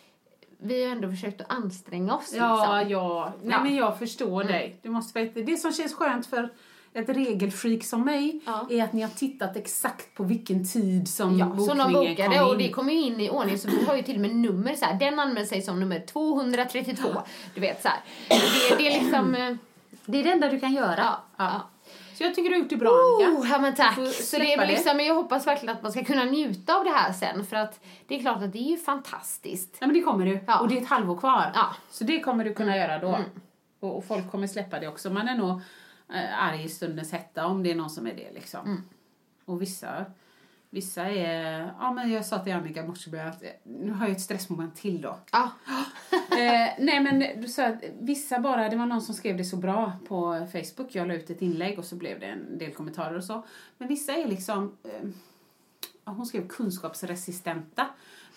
[0.64, 2.32] vi har ändå försökt att anstränga oss.
[2.34, 2.90] Ja, liksom.
[2.90, 3.32] ja.
[3.43, 3.57] Nej, Ja.
[3.57, 3.62] Mm.
[3.62, 4.78] men jag förstår dig.
[4.82, 5.40] Du måste veta.
[5.40, 6.49] Det som känns skönt för
[6.95, 8.66] ett regelfreak som mig Ja.
[8.70, 12.38] är att ni har tittat exakt på vilken tid som Ja, som de bokningen bokade
[12.38, 12.59] kom och in.
[12.59, 14.84] det kommer ju in i ordning så vi har ju till och med nummer så
[14.84, 14.95] här.
[14.99, 17.09] Den anmäler sig som nummer 232.
[17.55, 17.99] Du vet så här.
[18.28, 19.34] Det, det är liksom...
[19.34, 19.55] eh,
[20.07, 20.97] Det är det enda du kan göra.
[20.99, 21.68] Ja, ja.
[22.14, 23.40] Så jag tycker du har gjort det bra, Annika.
[23.40, 23.99] Oh, ja men tack.
[24.12, 26.90] Så det är väl liksom, jag hoppas verkligen att man ska kunna njuta av det
[26.90, 29.76] här sen för att det är klart att det är ju fantastiskt.
[29.80, 30.40] Ja, men det kommer du.
[30.47, 30.59] Ja.
[30.59, 31.53] Och det är ett halvår kvar.
[31.55, 31.66] Ja.
[31.90, 33.18] Så det kommer du kunna göra då.
[33.80, 35.11] Och, och folk kommer släppa det också.
[35.11, 35.61] Man är nog
[36.39, 38.85] arg i stundens hetta om det är någon som är det liksom.
[39.45, 40.05] Och vissa,
[40.71, 41.75] vissa är...
[41.81, 45.01] Ja, men jag sa till Annika i att eh, nu har jag ett stressmoment till
[45.01, 45.19] då.
[45.33, 45.51] Ja.
[46.31, 49.57] eh, nej men du sa att vissa bara, det var någon som skrev det så
[49.57, 50.95] bra på Facebook.
[50.95, 53.47] Jag la ut ett inlägg och så blev det en del kommentarer och så.
[53.79, 55.09] Men vissa är liksom, eh,
[56.05, 57.87] hon skrev kunskapsresistenta.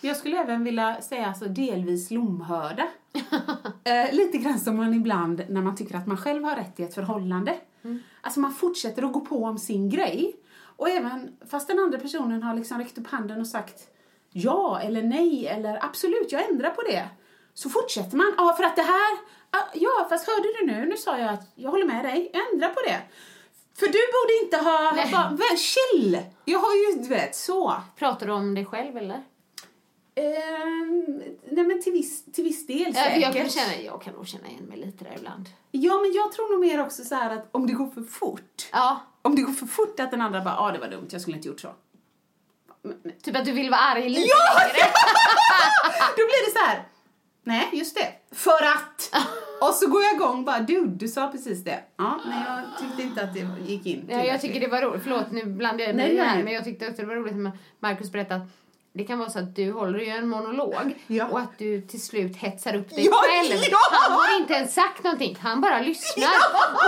[0.00, 2.88] Men jag skulle även vilja säga alltså delvis lomhörda.
[3.84, 6.82] eh, lite grann som man ibland när man tycker att man själv har rätt i
[6.82, 7.54] ett förhållande.
[8.20, 10.36] Alltså man fortsätter att gå på om sin grej.
[10.76, 13.80] Och även fast den andra personen har liksom räckt upp handen och sagt
[14.32, 17.08] ja eller nej eller absolut, jag ändrar på det.
[17.54, 18.32] Så fortsätter man.
[18.36, 19.18] Ja, för att det här...
[19.50, 20.86] ah, Ja, fast hörde du nu?
[20.86, 22.30] Nu sa jag att jag håller med dig.
[22.32, 23.00] Jag ändrar på det.
[23.78, 24.92] För du borde inte ha...
[24.96, 25.12] Nej.
[25.12, 26.20] Bara, chill!
[26.44, 27.74] Jag har ju, du vet, så.
[27.96, 29.22] Pratar du om dig själv eller?
[30.16, 33.22] Ehm, nej men till viss, till viss del säkert.
[33.22, 35.48] jag, kan känna, jag kan nog känna igen mig lite där ibland.
[35.70, 38.68] Ja, men jag tror nog mer också så här att om det går för fort.
[38.72, 41.08] Ja, Om det går för fort att den andra bara, ja ah, det var dumt,
[41.10, 41.68] jag skulle inte gjort så.
[43.22, 44.58] typ att du vill vara arg lite Ja!
[44.60, 44.86] längre.
[46.16, 46.88] Då blir det så här.
[47.42, 48.12] Nej, just det.
[48.34, 49.10] För att.
[49.60, 51.84] Och så går jag igång bara, du, du sa precis det.
[51.96, 54.06] Ja, nej jag tyckte inte att det gick in.
[54.10, 55.02] Ja, jag tycker det var roligt.
[55.02, 56.34] Förlåt, nu blandar jag Nej, mig här.
[56.34, 56.44] nej.
[56.44, 58.46] Men jag tyckte också det var roligt när Markus berättade
[58.96, 61.26] det kan vara så att du håller ju en monolog Ja.
[61.26, 63.60] och att du till slut hetsar upp dig Ja, själv.
[63.70, 63.78] ja!
[63.92, 66.28] Han har inte ens sagt någonting, han bara lyssnar.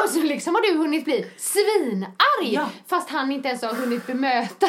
[0.04, 2.70] Och så liksom har du hunnit bli svinarg Ja.
[2.86, 4.68] fast han inte ens har hunnit bemöta.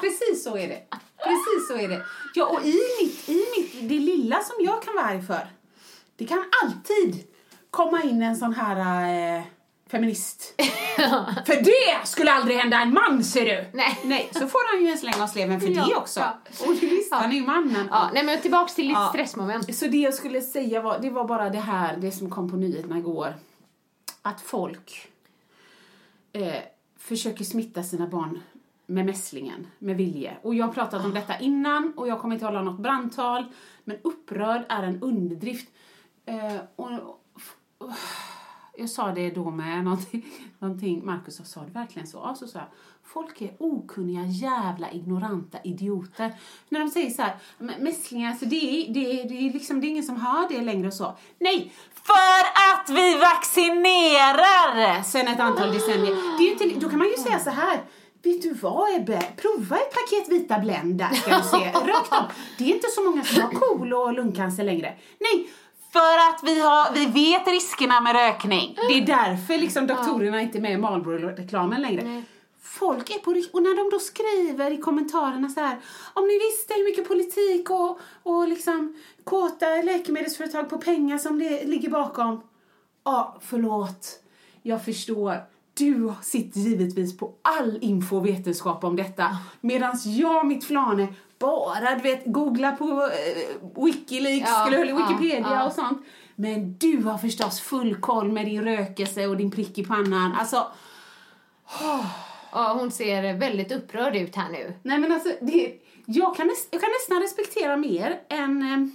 [0.00, 0.78] Precis så är det.
[1.24, 2.02] Precis så är det.
[2.34, 5.46] Ja, och i mitt, i mitt, det lilla som jag kan vara arg för,
[6.16, 7.24] det kan alltid
[7.70, 8.76] komma in en sån här
[9.38, 9.42] eh,
[9.94, 10.54] feminist.
[11.46, 13.70] för det skulle aldrig hända en man, ser du!
[13.72, 13.98] Nej.
[14.04, 16.20] Nej, så får han ju en släng av sleven för Ja, det också.
[16.20, 16.38] ja.
[16.66, 17.88] Och visst, han är ju mannen.
[17.90, 19.08] Ja, nej men tillbaks till ditt Ja.
[19.08, 19.76] stressmoment.
[19.76, 22.56] Så det jag skulle säga var, det var bara det här, det som kom på
[22.56, 23.34] nyheterna igår.
[24.22, 25.08] Att folk
[26.32, 26.54] eh,
[26.98, 28.40] försöker smitta sina barn
[28.86, 30.36] med mässlingen, med vilje.
[30.42, 33.44] Och jag har pratat om detta innan och jag kommer inte hålla något brandtal.
[33.84, 35.68] Men upprörd är en underdrift.
[36.26, 36.90] Eh, och,
[37.78, 37.90] och,
[38.76, 40.26] jag sa det då med någonting,
[40.58, 42.18] någonting Marcus sa, sa det verkligen så?
[42.18, 42.68] Ja, så sa jag,
[43.04, 46.34] folk är okunniga, jävla ignoranta idioter.
[46.68, 49.86] När de säger så här, mässlingar, alltså det är, det, är, det, är liksom, det
[49.86, 51.16] är ingen som har det längre och så.
[51.38, 56.38] Nej, för att vi vaccinerar sen ett antal decennier.
[56.38, 57.80] Det är till, då kan man ju säga så här,
[58.22, 59.22] Vet du vad Ebbe?
[59.36, 61.70] Prova ett paket vita Blend där ska du se.
[61.90, 62.24] Rakt om.
[62.58, 64.94] Det är inte så många som har KOL och lungcancer längre.
[65.18, 65.48] Nej,
[65.94, 68.76] för att vi, har, vi vet riskerna med rökning.
[68.88, 72.22] Det är därför liksom doktorerna inte är med i Marlboro-reklamen längre.
[72.60, 75.78] folk är på Och när de då skriver i kommentarerna så här,
[76.14, 81.64] om ni visste hur mycket politik och, och liksom kåta läkemedelsföretag på pengar som det
[81.64, 82.40] ligger bakom.
[83.04, 84.20] Ja, förlåt.
[84.62, 85.34] Jag förstår.
[85.74, 89.26] Du sitter givetvis på all info och vetenskap om detta.
[89.60, 91.14] Medan jag, mitt flane,
[91.46, 95.66] bara du vet, googla på eh, Wikileaks, Ja, eller ja, Wikipedia ja.
[95.66, 96.06] och sånt.
[96.36, 100.32] Men du har förstås full koll med din rökelse och din prick i pannan.
[100.32, 100.66] Alltså,
[102.52, 104.72] Ja, hon ser väldigt upprörd ut här nu.
[104.82, 108.62] nej men alltså, det, jag, kan jag kan nästan respektera mer än...
[108.62, 108.88] Eh,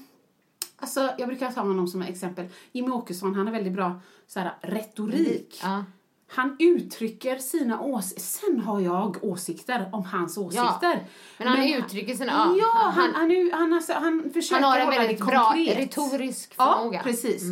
[0.78, 2.46] alltså, jag brukar ta honom som exempel.
[2.72, 5.60] Jimmy Åkesson, han har väldigt bra så här, retorik.
[5.64, 5.84] Ja.
[6.32, 8.22] Han uttrycker sina åsikter.
[8.22, 11.04] Sen har jag åsikter om hans åsikter.
[11.38, 14.80] Men han uttrycker sina- ja, Ja, han, han- han, han, alltså, han försöker Han har
[14.80, 15.78] en väldigt bra konkret.
[15.78, 17.00] retorisk Ja, förmåga.
[17.00, 17.12] Mm.
[17.12, 17.44] precis.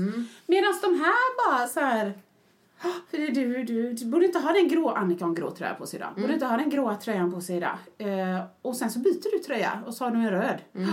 [0.47, 2.13] Medan de här bara så här...
[2.81, 5.51] "Ah, För det, du, du, du borde inte ha den grå, Annika har en grå
[5.51, 6.09] tröja på sig idag.
[6.09, 6.21] Mm.
[6.21, 7.77] Borde inte ha den gråa tröjan på sig idag.
[7.97, 10.57] Eh, och sen så byter du tröja och så har du en röd.
[10.75, 10.89] Mm.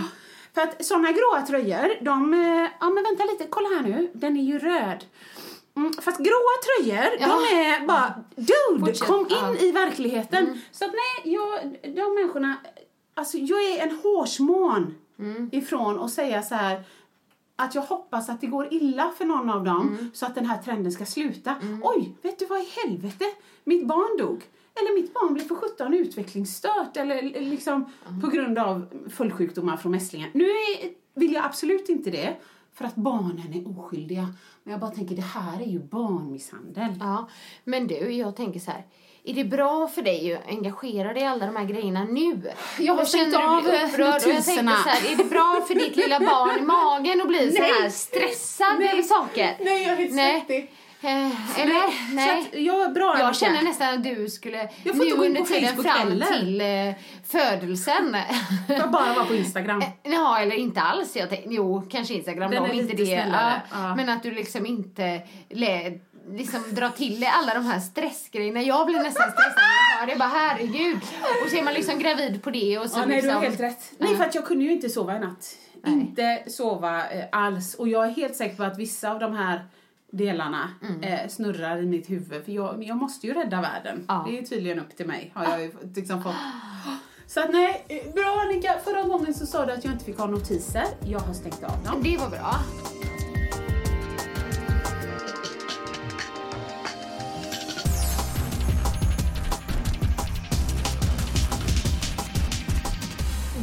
[0.53, 4.37] För att sådana gråa tröjor, de, eh, ja men vänta lite, kolla här nu, den
[4.37, 5.05] är ju röd.
[5.75, 7.27] Mm, fast gråa tröjor, Ja.
[7.27, 9.47] de är bara, dude, Fortsätt, kom in ja.
[9.47, 9.57] Mm.
[9.63, 10.61] i verkligheten.
[10.71, 12.55] Så att nej, jag, de människorna,
[13.13, 15.49] alltså jag är en hårsmån Mm.
[15.51, 16.83] ifrån att säga så här
[17.55, 20.11] att jag hoppas att det går illa för någon av dem Mm.
[20.13, 21.55] så att den här trenden ska sluta.
[21.83, 23.25] Oj, vet du vad i helvete?
[23.63, 24.43] Mitt barn dog.
[24.81, 28.21] Eller mitt barn blev för sjutton utvecklingsstört eller liksom Mm.
[28.21, 30.29] på grund av följdsjukdomar från mässlingar.
[30.33, 32.35] Nu är, vill jag absolut inte det
[32.73, 34.27] för att barnen är oskyldiga.
[34.65, 36.95] Men jag bara tänker, det här är ju barnmisshandel.
[36.99, 37.29] Ja,
[37.63, 38.83] men du, jag tänker så här.
[39.23, 42.51] Är det bra för dig att engagera dig i alla de här grejerna nu?
[42.79, 44.77] Jag har stängt av notiserna.
[44.83, 47.71] så är det bra för ditt lilla barn i magen att bli så Nej.
[47.81, 48.89] här stressad Nej.
[48.91, 49.57] över saker?
[49.59, 50.39] Nej, jag är Nej.
[50.39, 50.71] svettig.
[51.05, 52.13] Eh, eller?
[52.15, 52.39] Nej.
[52.39, 55.25] att jag är bra Jag känner nästan att du skulle, Jag får nu inte gå
[55.25, 56.25] in under tiden fram heller.
[56.25, 56.93] till eh,
[57.27, 58.17] födelsen.
[58.67, 59.83] Jag bara vara på Instagram.
[60.03, 61.15] Ja, eller inte alls.
[61.15, 63.03] Jag tänkte, jo, kanske Instagram Den då, inte det.
[63.03, 63.95] Ja, ja.
[63.95, 65.99] Men att du liksom inte lä,
[66.31, 68.61] liksom drar till alla de här stressgrejerna.
[68.61, 70.19] Jag blir nästan stressad när jag hör det.
[70.19, 70.97] Bara herregud.
[71.43, 73.29] Och så är man liksom gravid på det och så Ja, nej, liksom...
[73.29, 73.91] du har helt rätt.
[73.97, 75.55] Nej, för att jag kunde ju inte sova i natt.
[75.83, 75.93] Nej.
[75.93, 77.75] Inte sova eh, alls.
[77.75, 79.65] Och jag är helt säker på att vissa av de här
[80.17, 81.03] delarna Mm.
[81.03, 82.45] eh, snurrar i mitt huvud.
[82.45, 84.05] För jag, jag måste ju rädda världen.
[84.07, 84.25] Ja.
[84.29, 85.31] Det är tydligen upp till mig.
[85.35, 86.33] Har jag ju liksom fått.
[87.27, 88.73] Så att nej, eh, bra Annika.
[88.83, 90.83] Förra gången så sa du att jag inte fick ha notiser.
[91.05, 92.03] Jag har stängt av dem.
[92.03, 92.55] Det var bra.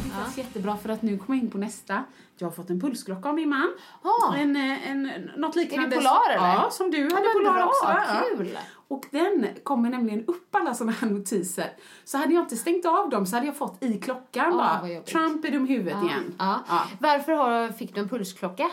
[0.03, 2.03] Det känns jättebra för att nu kommer jag in på nästa.
[2.43, 3.73] Jag har fått en pulsklocka av min man.
[4.01, 4.35] Ah.
[4.35, 5.03] En, eh, en,
[5.37, 5.95] något liknande.
[5.95, 6.47] Polar, eller?
[6.47, 7.85] Ja, som du hade men Polar bra, också.
[7.85, 8.03] va?
[8.07, 8.37] Ja.
[8.37, 8.57] kul.
[8.87, 11.71] Och den kommer nämligen upp alla såna här notiser.
[12.03, 15.01] Så hade jag inte stängt av dem så hade jag fått i klockan Ah, bara.
[15.01, 16.07] Trump är dum huvudet Ja.
[16.07, 16.35] igen.
[16.39, 16.59] Ja.
[16.69, 16.83] Ja.
[16.99, 18.69] Varför har, fick du en pulsklocka?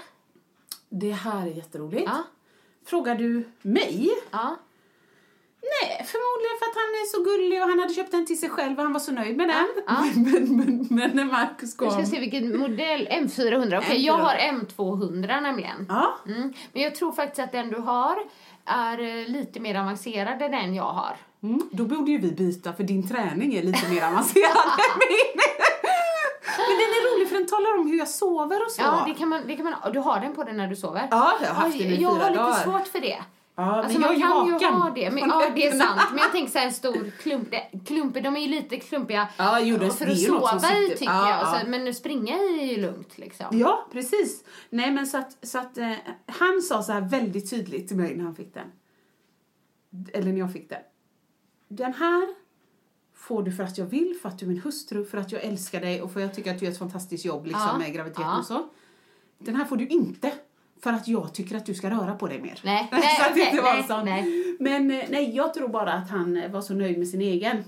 [0.88, 2.04] Det här är jätteroligt.
[2.06, 2.22] Ja.
[2.86, 4.10] Frågar du mig?
[4.30, 4.56] Ja.
[5.62, 8.48] Nej, förmodligen för att han är så gullig och han hade köpt den till sig
[8.50, 9.66] själv och han var så nöjd med den.
[9.86, 10.04] ja.
[10.14, 12.06] Men, men, men när Marcus Vi ska kom...
[12.06, 13.08] se vilken modell.
[13.08, 13.78] M400.
[13.78, 15.86] Okej, jag har M200 nämligen.
[15.88, 16.52] Ja, Mm.
[16.72, 18.16] Men jag tror faktiskt att den du har
[18.64, 21.16] är eh, lite mer avancerad än den jag har.
[21.42, 25.40] mm, då borde ju vi byta för din träning är lite mer avancerad än min.
[26.68, 28.82] Men den är rolig för den talar om hur jag sover och så.
[28.82, 31.08] Ja, det kan man, det kan man, du har den på dig när du sover?
[31.10, 32.62] Ja, jag har haft den i jag fyra har lite dagar.
[32.64, 33.18] svårt för det.
[33.54, 35.10] Ja, Alltså men man kan ju ha det.
[35.10, 36.00] Men, ja, det är sant.
[36.10, 37.48] Men jag tänker så här en stor klump.
[37.86, 41.30] Klumpor, de är ju lite klumpiga Ja, jo, det- för att sova i tycker ja,
[41.30, 41.38] jag.
[41.40, 41.60] ja.
[41.64, 43.46] Så, men springa i är ju lugnt liksom.
[43.58, 44.44] Ja, precis.
[44.70, 45.92] Nej, men så att, så att eh,
[46.26, 48.66] han sa så här väldigt tydligt till mig när han fick den.
[50.12, 50.82] Eller när jag fick den.
[51.68, 52.28] Den här
[53.14, 55.44] får du för att jag vill, för att du är min hustru, för att jag
[55.44, 57.78] älskar dig och för att jag tycker att du gör ett fantastiskt jobb liksom, Ja,
[57.78, 58.68] med graviditeten och så.
[59.38, 60.32] Den här får du inte
[60.82, 62.60] för att jag tycker att du ska röra på dig mer.
[62.64, 63.62] Nej, så nej, att det okej, inte
[63.92, 64.56] var nej, nej.
[64.60, 67.64] Men eh, nej, jag tror bara att han eh, var så nöjd med sin egen.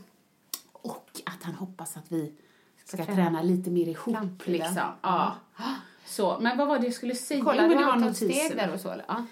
[0.72, 2.32] Och att han hoppas att vi
[2.84, 3.14] ska, träna.
[3.14, 4.14] träna lite mer ihop.
[4.14, 4.52] Framtiden.
[4.52, 4.82] Liksom.
[5.02, 5.36] Ja.
[6.04, 7.44] Så, men vad var det jag skulle säga?
[7.44, 9.04] Kolla, Jo, det var antal steg där och så eller?
[9.08, 9.24] Ja.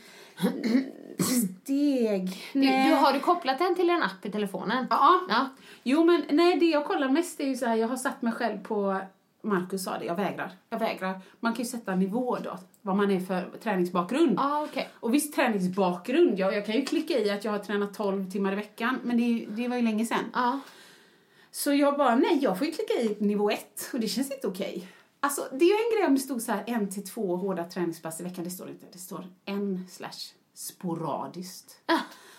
[1.19, 2.43] Steg?
[2.53, 4.87] Du, du, har du kopplat den till en app i telefonen?
[4.91, 5.21] Ja.
[5.29, 5.49] Ja.
[5.83, 8.33] Jo, men nej, det jag kollar mest är ju så här, jag har satt mig
[8.33, 9.01] själv på
[9.43, 10.53] Marcus sa det, jag vägrar.
[10.71, 11.21] Jag vägrar.
[11.41, 14.35] Man kan ju sätta nivå då, vad man är för träningsbakgrund.
[14.37, 14.89] Ja, okej.
[15.01, 18.53] Och visst träningsbakgrund, ja, jag kan ju klicka i att jag har tränat 12 timmar
[18.53, 20.25] i veckan, men det, det var ju länge sedan.
[20.35, 20.61] Ja.
[21.51, 24.47] Så jag bara, nej, jag får ju klicka i nivå 1 och det känns inte
[24.47, 24.89] okej.
[25.21, 27.65] Alltså, det är ju en grej om det stod så här en till två hårda
[27.65, 28.87] träningspass i veckan, det står inte.
[28.93, 31.81] Det står en slash sporadiskt.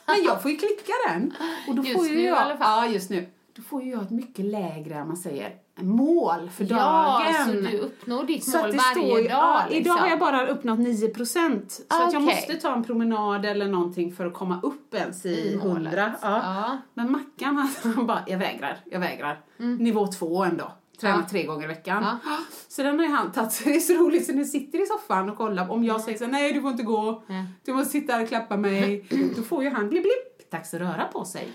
[0.05, 1.33] Men jag får ju klicka den.
[1.67, 2.87] Och då Just får ju nu i jag, alla fall.
[2.87, 3.27] Ja, just nu.
[3.53, 7.45] då får ju jag ett mycket lägre, man säger, mål för Ja, dagen.
[7.45, 9.25] så du uppnår ditt Så mål varje står dag.
[9.29, 9.81] Ja, liksom.
[9.81, 11.71] Idag har jag bara uppnått 9 procent.
[11.71, 15.25] Så Ah, att jag måste ta en promenad eller någonting för att komma upp ens
[15.25, 15.93] i, I målet.
[15.93, 16.13] 100.
[16.21, 16.29] Ja.
[16.43, 16.77] Ja.
[16.93, 19.39] Men Mackan han bara, jag vägrar, jag vägrar.
[19.57, 20.71] Nivå två ändå.
[21.01, 21.25] Tränar Mm.
[21.27, 21.29] Ja.
[21.31, 22.03] tre gånger i veckan.
[22.23, 22.37] Ja.
[22.67, 23.51] Så den har ju han tagit.
[23.51, 25.71] Så det är så roligt så nu sitter i soffan och kollar.
[25.71, 27.23] Om jag säger så nej du får inte gå.
[27.65, 29.05] Du måste sitta här och klappa mig.
[29.37, 30.51] Då får ju han blipp blipp.
[30.51, 31.51] Dags att röra på sig.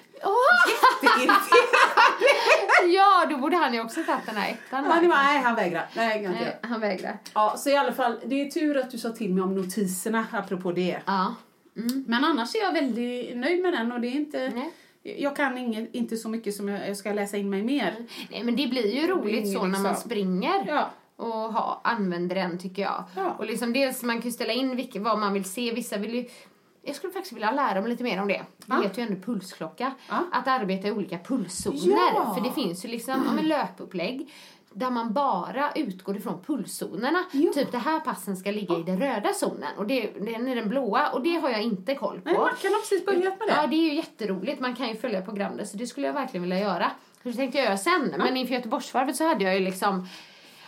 [1.02, 1.85] Jätteirriterad.
[2.86, 4.84] Ja, då borde han ju också tagit den här ettan.
[4.84, 5.86] Han bara, nej han vägrar.
[5.96, 6.44] Nej, jag kan inte.
[6.44, 7.18] Nej, han vägrar.
[7.34, 10.26] Ja, så i alla fall, det är tur att du sa till mig om notiserna
[10.32, 11.00] apropå det.
[11.06, 11.34] Ja.
[12.06, 14.50] Men annars är jag väldigt nöjd med den och det är inte...
[14.54, 14.72] Nej.
[15.18, 17.94] Jag kan inget, inte så mycket som jag jag ska läsa in mig mer.
[18.30, 20.64] Nej, men det blir ju roligt ingen så när man liksom- springer.
[20.68, 20.90] Ja.
[21.16, 23.04] och ha, använder den tycker jag.
[23.16, 23.30] Ja.
[23.38, 25.72] Och liksom dels man kan ju ställa in vilka, vad man vill se.
[25.72, 26.24] Vissa vill ju
[26.86, 28.34] jag skulle faktiskt vilja lära mig lite mer om det.
[28.34, 28.80] Det Ja.
[28.82, 29.92] heter ju ändå pulsklocka.
[30.08, 30.24] Ja.
[30.32, 31.96] Att arbeta i olika pulszoner.
[32.14, 32.34] Ja.
[32.34, 34.32] För det finns ju liksom ja, men löpupplägg
[34.72, 37.24] där man bara utgår ifrån pulszonerna.
[37.32, 37.52] Ja.
[37.52, 40.68] Typ det här passen ska ligga i den röda zonen och det, den är den
[40.68, 42.30] blåa och det har jag inte koll på.
[42.30, 43.54] Nej, Mackan har precis börjat med det.
[43.56, 44.60] Ja, det är ju jätteroligt.
[44.60, 46.90] Man kan ju följa program där, så det skulle jag verkligen vilja göra.
[47.22, 48.14] Så det tänkte jag göra sen.
[48.18, 50.08] Men inför Göteborgsvarvet så hade jag ju liksom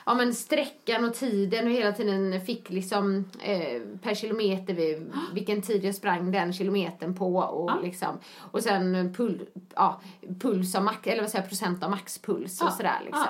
[0.09, 5.63] Ja men sträckan och tiden och hela tiden fick liksom eh, per kilometer vid, vilken
[5.63, 7.79] tid jag sprang den kilometern på och Ja.
[7.83, 8.19] liksom
[8.51, 10.01] och sen pul, ja,
[10.41, 12.71] puls av max, eller vad säger procent av maxpuls och Ja.
[12.73, 13.27] sådär liksom.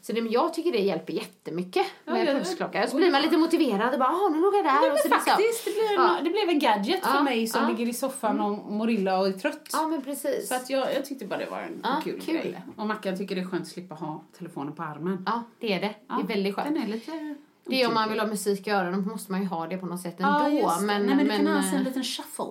[0.00, 2.86] Så det, men jag tycker det hjälper jättemycket med ja, pulsklocka.
[2.86, 4.92] Så blir man lite motiverad och bara, ah, nu låg jag där.
[4.92, 6.16] Och så liksom- faktiskt, det, blev, Ja.
[6.24, 9.32] det blev en gadget för mig som ligger i soffan och mår illa och är
[9.32, 9.68] trött.
[9.72, 10.48] Ja men precis.
[10.48, 12.34] Så att jag, jag tyckte bara det var en kul, kul.
[12.34, 12.62] grej.
[12.76, 15.22] Och Mackan tycker det är skönt att slippa ha telefonen på armen.
[15.26, 15.94] Ja, det är det.
[16.26, 16.74] Det är väldigt skönt.
[16.74, 17.34] Den är lite...
[17.64, 19.86] Det är om man vill ha musik i öronen måste man ju ha det på
[19.86, 20.48] något sätt ändå.
[20.48, 22.44] Ja, men, Nej, men du kan ha eh, en liten shuffle.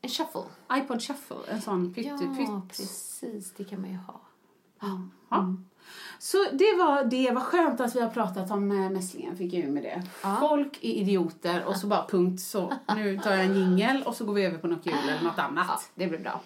[0.00, 0.42] en shuffle.
[0.72, 2.68] iPod shuffle, en sån pytte, Ja, pytt.
[2.78, 3.52] precis.
[3.56, 4.20] Det kan man ju ha.
[5.30, 5.54] Ja.
[6.18, 7.30] Så det var det.
[7.30, 10.02] Vad skönt att vi har pratat om äh, mässlingen, fick jag ur med det.
[10.22, 10.36] Ja.
[10.40, 12.72] Folk är idioter och så bara punkt så.
[12.96, 15.38] Nu tar jag en jingel och så går vi över på något kul eller något
[15.38, 15.66] annat.
[15.68, 16.40] Ja, det blir bra.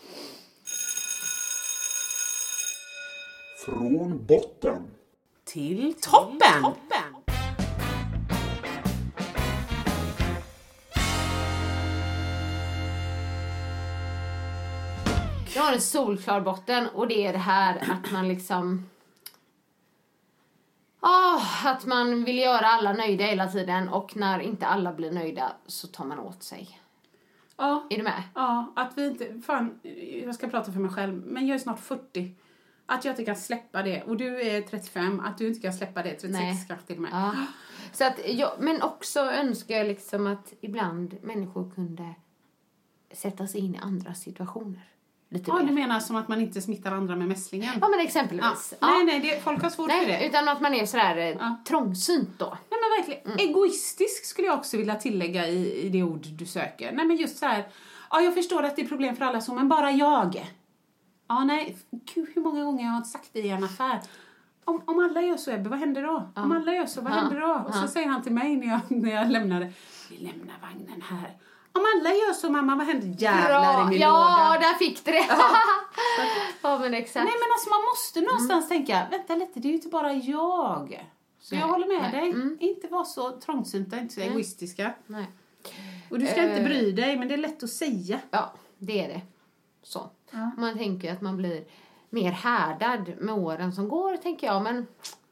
[3.65, 4.83] Från botten.
[5.45, 6.75] Till toppen!
[15.55, 18.91] Jag har en solklar botten och det är det här att man liksom...
[21.01, 25.53] Ah, att man vill göra alla nöjda hela tiden och när inte alla blir nöjda
[25.67, 26.81] så tar man åt sig.
[27.57, 27.87] Ja.
[27.91, 28.23] Är du med?
[28.35, 29.41] Ja, att vi inte...
[29.47, 29.81] Fan,
[30.25, 32.35] jag ska prata för mig själv, men jag är snart 40.
[32.87, 34.03] Att jag inte kan släppa det.
[34.03, 36.11] Och du är 35, att du inte kan släppa det.
[36.11, 36.64] 36 Nej.
[36.68, 37.11] kanske till och med.
[37.12, 37.35] Ja.
[37.93, 42.14] Så att jag, men också önskar jag liksom att ibland människor kunde
[43.12, 44.89] sätta sig in i andra situationer.
[45.28, 45.64] Lite Ja, mer.
[45.66, 47.74] du menar som att man inte smittar andra med mässlingen?
[47.80, 48.74] Ja men exempelvis.
[48.80, 48.87] Ja.
[48.87, 50.07] Nej, nej, det, folk har svårt för det.
[50.07, 51.57] Nej, utan att man är sådär eh, Ja.
[51.68, 52.59] trångsynt då.
[52.70, 56.93] Nej men verkligen, egoistisk skulle jag också vilja tillägga i, i det ord du söker.
[56.93, 57.64] Nej men just så här,
[58.11, 60.47] ja jag förstår att det är problem för alla så, men bara jag.
[61.35, 61.76] Ja nej,
[62.14, 64.01] gud hur många gånger jag har sagt det i en affär.
[64.64, 66.28] Om, om alla gör så Ebbe, vad händer då?
[66.37, 67.16] Om alla gör så, vad Ja.
[67.16, 67.64] händer då?
[67.68, 67.89] Och så Ja.
[67.89, 69.72] säger han till mig när jag, när jag lämnade,
[70.11, 71.37] vi lämnar vagnen här.
[71.72, 73.22] Om alla gör så mamma, vad händer?
[73.22, 74.11] Jävlar i min Ja,
[74.49, 74.61] låda.
[74.68, 75.26] där fick du det!
[76.62, 77.24] Ja, men exakt.
[77.24, 81.07] Nej men alltså man måste någonstans tänka, vänta lite, det är ju inte bara jag.
[81.41, 82.30] Så jag Nej, håller med nej, dig.
[82.30, 82.57] mm.
[82.61, 84.93] Inte vara så trångsynta, inte så egoistiska.
[85.07, 85.26] Nej.
[86.11, 86.64] Och du ska inte Eh.
[86.64, 88.18] bry dig, men det är lätt att säga.
[88.30, 89.20] Ja, det är det.
[89.85, 90.11] Så.
[90.30, 90.51] Ja.
[90.59, 91.64] Man tänker att man blir
[92.11, 94.62] mer härdad med åren som går, tänker jag.
[94.62, 94.87] Men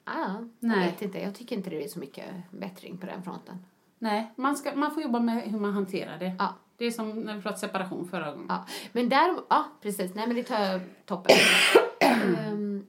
[0.05, 0.87] ah, jag Nej.
[0.91, 1.19] vet inte.
[1.19, 3.67] Jag tycker inte det är så mycket bättring på den fronten.
[3.99, 6.33] Nej, man, ska, man får jobba med hur man hanterar det.
[6.39, 6.55] Ja.
[6.77, 8.47] Det är som när vi pratade separation förra gången.
[8.49, 8.65] Ja.
[8.93, 10.15] Men där, ja precis.
[10.15, 11.37] Nej men det tar jag toppen.
[12.01, 12.87] Ehm,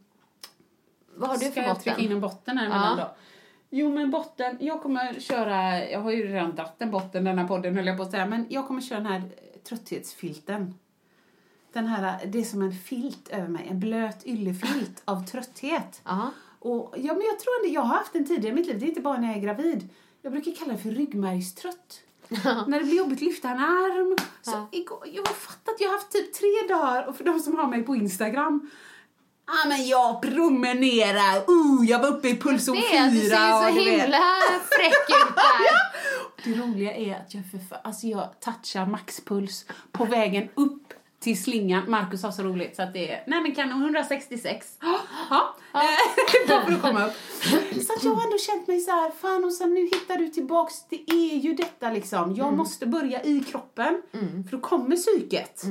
[1.16, 1.84] vad har du Ska för jag botten?
[1.84, 2.72] trycka in en botten här Ja.
[2.72, 3.16] emellan då?
[3.70, 7.47] Jo men botten, jag kommer köra, jag har ju redan dratt en botten den här
[7.47, 9.22] podden höll jag på att säga, men jag kommer köra den här
[9.70, 10.74] trötthetsfilten.
[11.74, 16.02] Den här, det är som en filt över mig, en blöt yllefilt av trötthet.
[16.04, 16.32] Ja.
[16.60, 18.86] Och, ja, men jag tror ändå, jag har haft den tidigare i mitt liv, det
[18.86, 19.90] är inte bara när jag är gravid.
[20.22, 22.00] Jag brukar kalla det för ryggmärgstrött.
[22.68, 24.16] när det blir jobbigt att lyfta en arm.
[24.42, 24.68] Så Ja.
[24.72, 27.68] igår, jag har fattat, jag har haft typ tre dagar, och för de som har
[27.68, 28.70] mig på Instagram,
[29.48, 33.62] Ja men jag promenerar, uh, jag var uppe i pulszon att du ser fyra.
[33.62, 34.22] så himla
[34.70, 35.94] fräck ut där.
[36.44, 40.83] Det roliga är att jag, för, alltså jag touchar maxpuls på vägen upp
[41.24, 41.92] till slingan.
[41.92, 44.78] Marcus har så roligt så att det är, nej men kanon, 166.
[45.30, 47.14] Ja, Eh, bara för att komma upp.
[47.88, 50.28] Så att jag har ändå känt mig så här, fan och sen nu hittar du
[50.28, 52.36] tillbaks, det är ju detta liksom.
[52.36, 54.02] Jag måste börja i kroppen,
[54.50, 55.64] för då kommer psyket.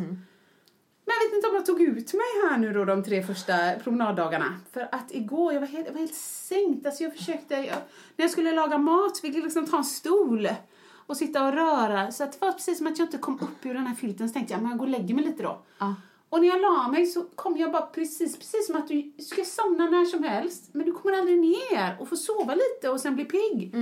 [1.05, 3.53] Men jag vet inte om jag tog ut mig här nu då de tre första
[3.85, 4.61] promenaddagarna.
[4.73, 6.87] För att igår, jag var helt, jag var helt sänkt.
[6.87, 7.77] Alltså jag försökte, jag,
[8.17, 10.49] när jag skulle laga mat fick jag liksom ta en stol
[11.07, 12.13] och sitta och röra.
[12.13, 14.29] Så att det var precis som att jag inte kom upp ur den här filten.
[14.29, 15.63] Så tänkte jag, men jag går och lägger mig lite då.
[15.79, 15.95] Ja.
[16.29, 19.45] Och när jag la mig så kom jag bara precis, precis som att du ska
[19.45, 20.69] somna när som helst.
[20.73, 23.75] Men du kommer aldrig ner och får sova lite och sen bli pigg.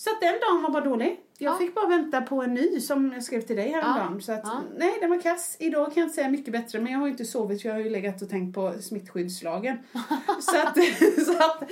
[0.00, 1.20] Så att den dagen var bara dålig.
[1.38, 1.58] Jag Ja.
[1.58, 4.22] fick bara vänta på en ny som jag skrev till dig häromdagen.
[4.22, 4.60] Så att, Ja.
[4.76, 5.56] nej, den var kass.
[5.58, 7.76] Idag kan jag inte säga mycket bättre, men jag har ju inte sovit för jag
[7.76, 9.78] har ju legat och tänkt på smittskyddslagen.
[10.40, 10.74] så att,
[11.26, 11.62] så att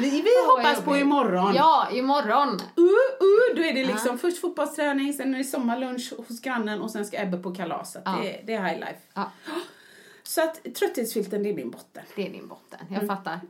[0.00, 1.54] vi, vi vad hoppas på imorgon.
[1.54, 2.48] Ja, imorgon.
[2.48, 6.90] Uh, uh, då är det liksom först fotbollsträning, sen är det sommarlunch hos grannen och
[6.90, 7.92] sen ska Ebbe på kalas.
[7.92, 8.18] Så Ja.
[8.22, 9.00] det, det är high life.
[9.14, 9.30] Ja,
[10.22, 12.02] Så att trötthetsfilten, det är min botten.
[12.16, 12.80] det är din botten.
[12.90, 13.40] Jag fattar.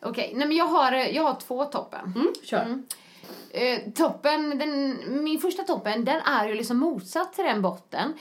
[0.00, 2.12] Okej, nej men jag har, jag har två toppen.
[2.16, 2.82] Mm, kör.
[3.50, 8.12] Eh, toppen, den, min första toppen, den är ju liksom motsatt till den botten.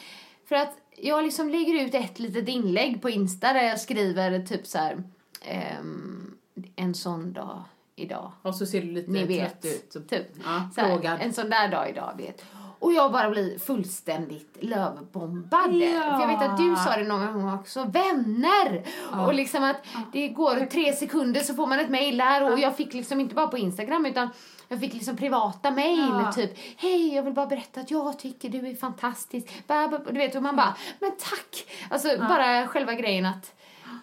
[0.50, 4.68] För att jag liksom lägger ut ett litet inlägg på Insta där jag skriver typ
[4.68, 5.04] så här.
[5.46, 6.36] ehm,
[6.76, 7.64] en sån dag
[7.96, 8.32] idag.
[8.42, 9.62] Och så ser du lite Ni vet.
[9.62, 9.94] trött ut.
[9.94, 10.28] Så, Typ.
[10.46, 12.44] Ja, Så här, en sån där dag idag, vet.
[12.80, 15.74] Och jag bara blir fullständigt lövbombad.
[15.74, 16.02] Ja.
[16.02, 18.84] För jag vet att du sa det någon gång också, vänner!
[19.26, 19.78] Och liksom att
[20.14, 23.36] det går tre sekunder så får man ett mejl där och jag fick liksom inte
[23.36, 24.30] bara på Instagram utan
[24.72, 26.32] jag fick liksom privata mejl, Ja.
[26.36, 29.64] typ Hej, jag vill bara berätta att jag tycker du är fantastisk.
[30.10, 31.66] Du vet, och man bara, men tack!
[31.90, 33.54] Alltså bara själva grejen att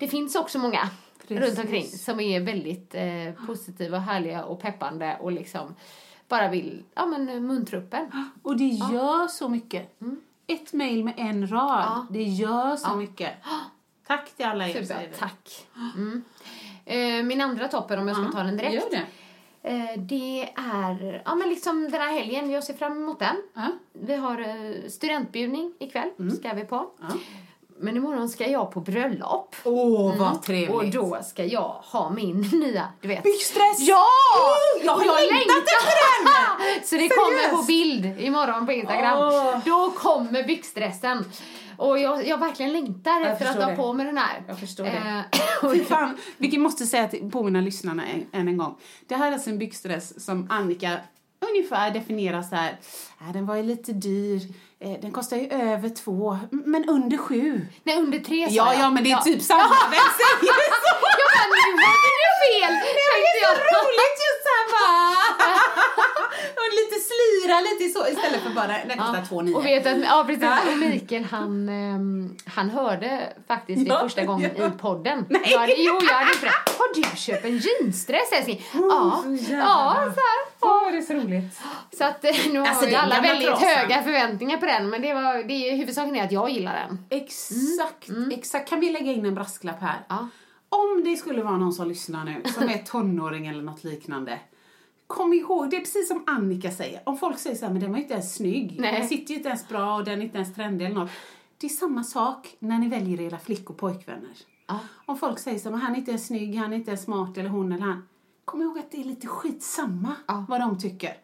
[0.01, 0.89] det finns också många
[1.29, 1.47] Precis.
[1.49, 5.75] runt omkring som är väldigt eh, positiva, och härliga och peppande och liksom
[6.29, 8.31] bara vill, ja men muntra upp en.
[8.43, 9.99] Och det gör så mycket.
[10.47, 12.07] Ett mejl med en rad, Ja.
[12.11, 13.33] det gör så mycket.
[14.07, 14.83] Tack till alla er.
[14.85, 15.67] Super, tack.
[15.97, 16.25] Mm.
[16.85, 18.75] Eh, min andra toppen, om jag ska ta den direkt.
[18.75, 19.07] Gör det.
[19.63, 23.37] Eh, det är, ja men liksom den här helgen, jag ser fram emot den.
[23.55, 23.67] Ja.
[23.93, 26.91] Vi har eh, studentbjudning ikväll, ska vi på.
[27.01, 27.07] Ja.
[27.81, 29.57] Men imorgon ska jag på bröllop.
[29.65, 30.71] Åh, vad trevligt.
[30.71, 33.23] Och då ska jag ha min nya, du vet.
[33.23, 33.81] Byxdress!
[33.81, 34.05] Ja!
[34.39, 35.95] Oh, jag har Och längtat efter
[36.25, 36.85] den!
[36.85, 37.67] Så det kommer på Seriöst?
[37.67, 39.19] bild imorgon på Instagram.
[39.19, 39.59] Åh.
[39.65, 41.25] Då kommer byxdressen.
[41.79, 43.77] Och jag, jag verkligen längtar efter att ha det.
[43.77, 44.43] på mig den här.
[44.49, 45.25] Jag förstår det.
[45.63, 48.75] Eh, Fy fan, vilket måste säga till, påminna lyssnarna en, än en gång.
[49.07, 50.97] Det här är alltså en byxdress som Annika
[51.51, 52.79] ungefär definierar så här.
[53.21, 54.43] Äh, den var ju lite dyr.
[54.81, 57.67] Eh, den kostar ju över två, men under sju.
[57.85, 58.83] Nej, under tre sa Ja, jag.
[58.83, 59.75] ja, men det är typ samma.
[59.91, 60.37] Vem säger
[60.85, 60.95] så?
[61.31, 62.73] Ja, men nu hade du fel!
[62.85, 63.55] Det är så jag.
[63.77, 65.59] roligt just så här bara.
[66.61, 66.99] Och lite
[67.59, 69.55] slira lite så istället för bara, den kostar två nio.
[69.55, 70.59] Och vet att, ja precis, Ja.
[70.73, 74.67] och Mikael han, ehm, han hörde faktiskt det Ja, första gången ja.
[74.67, 75.25] i podden.
[75.29, 75.41] Nej.
[75.45, 76.47] Jag hade, jo, jag hade det.
[76.79, 78.63] Har du köpt en jeansdress älskling?
[78.73, 80.39] ja, så ja, så här.
[80.61, 81.61] Åh, det är så roligt.
[81.99, 83.69] Så att eh, nu Alltså, har ju alla väldigt trasan.
[83.69, 87.05] höga förväntningar på den men det var, det är huvudsaken är att jag gillar den.
[87.21, 88.69] Exakt, exakt.
[88.69, 89.97] Kan vi lägga in en brasklapp här?
[90.09, 90.29] Ja.
[90.71, 94.39] Om det skulle vara någon som lyssnar nu, som är tonåring eller något liknande.
[95.09, 97.01] Kom ihåg, det är precis som Annika säger.
[97.07, 98.77] Om folk säger så här, men den var inte ens snygg.
[98.81, 98.93] Nej.
[99.01, 101.11] Den sitter ju inte ens bra och den är inte ens trendig eller något.
[101.59, 104.31] Det är samma sak när ni väljer era flick och pojkvänner.
[104.67, 104.79] Ja.
[105.07, 107.39] Om folk säger så här, han är inte ens snygg, han är inte ens smart
[107.39, 108.09] eller hon eller han.
[108.45, 110.45] Kom ihåg att det är lite skitsamma Ja.
[110.49, 111.17] vad de tycker.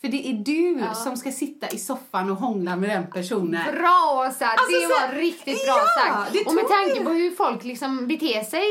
[0.00, 3.74] För det är du som ska sitta i soffan och hångla med den personen.
[3.74, 4.46] Bra Åsa!
[4.46, 6.46] Alltså, det så- var riktigt bra Ja, sagt.
[6.46, 8.64] Och med tanke på hur folk liksom beter sig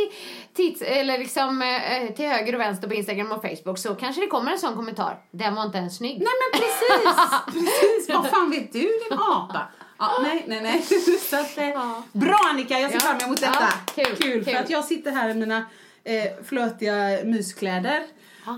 [0.54, 4.28] titt, eller liksom, eh, till höger och vänster på Instagram och Facebook så kanske det
[4.28, 5.18] kommer en sån kommentar.
[5.32, 6.18] Den var inte ens snygg.
[6.20, 7.30] Nej men precis!
[7.54, 8.10] precis.
[8.16, 9.68] Vad fan vet du din apa?
[10.00, 10.82] Ja, nej, nej, nej.
[11.30, 12.04] Så att, eh, Ja.
[12.12, 13.02] Bra Annika, jag ser Ja.
[13.02, 13.70] fram emot detta.
[13.96, 14.44] Ja, kul, kul.
[14.44, 14.60] För kul.
[14.60, 15.58] att jag sitter här i mina
[16.04, 18.04] eh, flötiga myskläder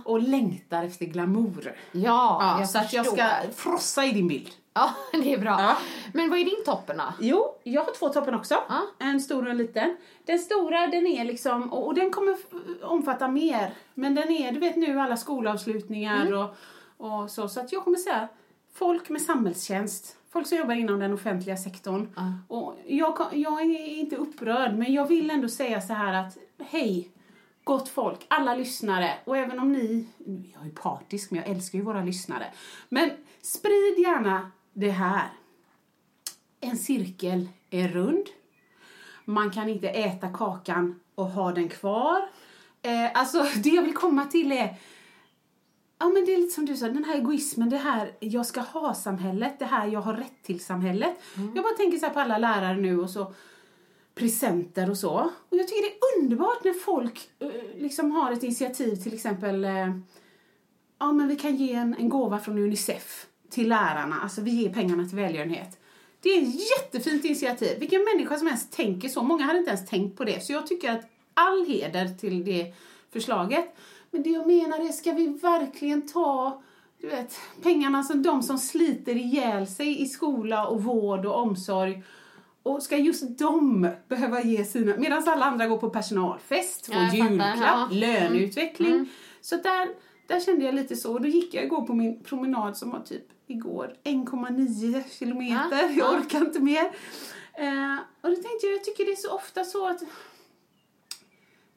[0.05, 1.75] och längtar efter glamour.
[1.91, 3.51] Ja, Ja, så att jag ska förstår.
[3.53, 4.49] frossa i din bild.
[4.73, 5.55] Ja, det är bra.
[5.59, 5.77] Ja.
[6.13, 7.03] Men vad är din toppen då?
[7.19, 8.53] Jo, jag har två toppen också.
[8.69, 8.81] Ja.
[8.99, 9.97] En stor och en liten.
[10.25, 12.35] Den stora den är liksom, och, och den kommer
[12.81, 13.73] omfatta mer.
[13.93, 16.39] Men den är, du vet nu alla skolavslutningar Mm.
[16.39, 16.55] och,
[16.97, 17.47] och så.
[17.49, 18.27] Så att jag kommer säga
[18.73, 20.15] folk med samhällstjänst.
[20.33, 22.15] Folk som jobbar inom den offentliga sektorn.
[22.47, 27.09] Och jag, jag är inte upprörd men jag vill ändå säga så här att hej
[27.63, 30.07] gott folk, alla lyssnare och även om ni,
[30.53, 32.45] jag är partisk men jag älskar ju våra lyssnare.
[32.89, 33.09] Men
[33.41, 35.29] sprid gärna det här.
[36.59, 38.25] En cirkel är rund.
[39.25, 42.29] Man kan inte äta kakan och ha den kvar.
[42.81, 44.75] Eh, alltså det jag vill komma till är
[45.99, 48.61] Ja men det är lite som du sa, den här egoismen, det här jag ska
[48.61, 51.19] ha-samhället, det här jag har rätt till-samhället.
[51.55, 53.33] Jag bara tänker så på alla lärare nu och så
[54.15, 55.13] presenter och så.
[55.49, 59.65] Och jag tycker det är underbart när folk eh, liksom har ett initiativ till exempel
[59.65, 59.89] eh,
[60.99, 64.73] ja men vi kan ge en, en gåva från Unicef till lärarna, alltså vi ger
[64.73, 65.77] pengarna till välgörenhet.
[66.21, 67.79] Det är ett jättefint initiativ.
[67.79, 69.23] Vilken människa som helst tänker så.
[69.23, 70.43] Många hade inte ens tänkt på det.
[70.43, 72.73] Så jag tycker att all heder till det
[73.11, 73.75] förslaget.
[74.11, 76.61] Men det jag menar är, ska vi verkligen ta
[77.01, 82.03] du vet, pengarna som de som sliter ihjäl sig i skola och vård och omsorg
[82.63, 87.13] och ska just de behöva ge sina, medan alla andra går på personalfest, får Ja,
[87.13, 87.85] julklapp, ja.
[87.85, 87.97] Mm.
[87.97, 89.09] löneutveckling.
[89.41, 89.87] Så där,
[90.27, 91.13] där kände jag lite så.
[91.13, 95.81] Och då gick jag igår på min promenad som var typ igår 1,9 kilometer.
[95.81, 96.17] Ja, Jag ja.
[96.19, 96.83] orkar inte mer.
[97.53, 99.99] Eh, och då tänkte jag, jag tycker det är så ofta så att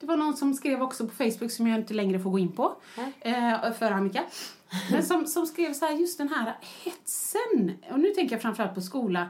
[0.00, 2.52] det var någon som skrev också på Facebook som jag inte längre får gå in
[2.52, 2.76] på,
[3.20, 4.22] eh, för Annika.
[4.90, 6.54] Men som, som skrev så här, just den här
[6.84, 7.72] hetsen.
[7.90, 9.28] Och nu tänker jag framförallt på skola.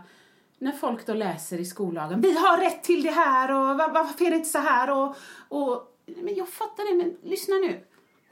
[0.58, 4.24] När folk då läser i skollagen, vi har rätt till det här och var- varför
[4.24, 5.16] är det inte så här och,
[5.48, 7.80] och men jag fattar det, men lyssna nu.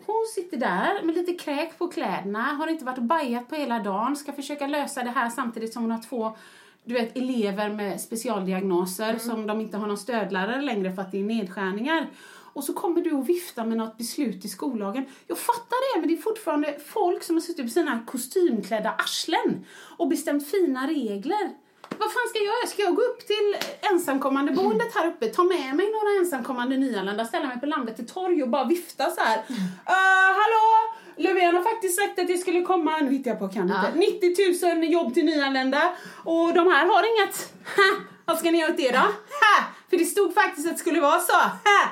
[0.06, 3.78] Hon sitter där med lite kräk på kläderna, har inte varit och bajat på hela
[3.78, 6.36] dagen, ska försöka lösa det här samtidigt som hon har två
[6.84, 11.18] du vet, elever med specialdiagnoser som de inte har någon stödlärare längre för att det
[11.18, 12.10] är nedskärningar.
[12.54, 15.04] Och så kommer du och viftar med något beslut i skollagen.
[15.26, 19.64] Jag fattar det, men det är fortfarande folk som har suttit på sina kostymklädda arslen
[19.98, 21.50] och bestämt fina regler.
[21.99, 22.66] Vad fan ska jag göra?
[22.66, 27.24] Ska jag gå upp till ensamkommande boendet här uppe, ta med mig några ensamkommande nyanlända,
[27.24, 29.38] ställa mig på Landvetter torg och bara vifta så här.
[29.38, 30.95] Uh, hallå!
[31.16, 34.76] Löfven har faktiskt sagt att det skulle komma, nu hittar jag på kan inte, 90
[34.76, 35.93] 000 jobb till nyanlända
[36.24, 37.53] och de här har inget.
[37.76, 38.05] Ha!
[38.24, 38.99] Vad ska ni göra åt det då?
[38.99, 39.64] Ha!
[39.90, 41.32] För det stod faktiskt att det skulle vara så.
[41.32, 41.88] Ha!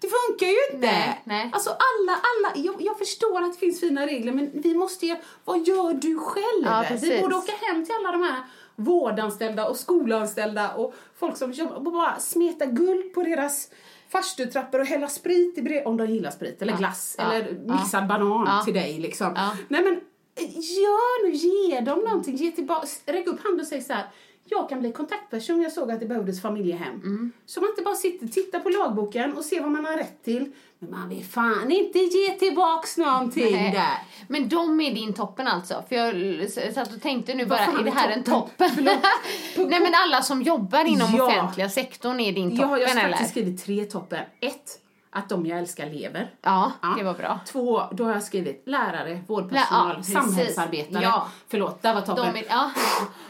[0.00, 0.86] Det funkar ju inte.
[0.86, 1.50] Nej, nej.
[1.52, 5.16] Alltså alla, alla, jag, jag förstår att det finns fina regler men vi måste ju,
[5.44, 6.64] vad gör du själv?
[6.64, 8.42] Ja, vi borde åka hem till alla de här
[8.76, 13.70] vårdanställda och skolanställda och folk som jobbar och bara smeta guld på deras
[14.08, 17.52] farstutrappor och hälla sprit i brev, om de gillar sprit, eller Ja, glass, ja, eller
[17.58, 18.64] mixad banan Ja.
[18.64, 19.32] till dig liksom.
[19.68, 19.92] Nej men,
[20.36, 24.06] eh, gör nu, ge dem någonting, ge tillbaka, räck upp handen och säg så här.
[24.46, 26.94] Jag kan bli kontaktperson, jag såg att det behövdes familjehem.
[26.94, 27.32] Mm.
[27.46, 30.52] Så man inte bara sitter, tittar på lagboken och ser vad man har rätt till.
[30.78, 33.72] Men man vill fan inte ge tillbaks någonting Nej.
[33.72, 33.98] där.
[34.28, 35.84] Men de är din toppen alltså?
[35.88, 38.68] För jag satt och tänkte nu bara, är det är här en toppen?
[38.70, 38.84] toppen?
[39.70, 41.26] Nej men alla som jobbar inom Ja.
[41.26, 43.08] offentliga sektorn är din toppen har jag har eller?
[43.10, 44.24] faktiskt skrivit tre toppen.
[44.40, 44.80] Ett,
[45.14, 46.30] att de jag älskar lever.
[46.42, 47.40] Ja, det var bra.
[47.46, 51.02] Två, då har jag skrivit lärare, vårdpersonal, Ja, samhällsarbetare.
[51.02, 51.28] Ja.
[51.48, 52.36] Förlåt, där var toppen.
[52.36, 52.70] Är, ja.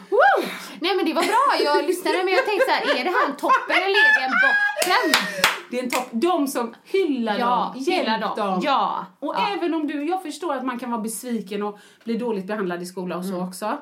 [0.09, 0.45] Woo!
[0.79, 3.25] Nej men det var bra, jag lyssnade men jag tänkte så här, är det här
[3.29, 5.21] en toppen eller är det en botten?
[5.71, 6.07] Det är en topp.
[6.11, 8.47] De som hyllar Ja, dem, hyllar hjälp dem.
[8.51, 8.61] dem.
[8.63, 9.47] Ja, Och ja.
[9.57, 12.85] även om du, jag förstår att man kan vara besviken och bli dåligt behandlad i
[12.85, 13.47] skola och så Mm.
[13.47, 13.77] också.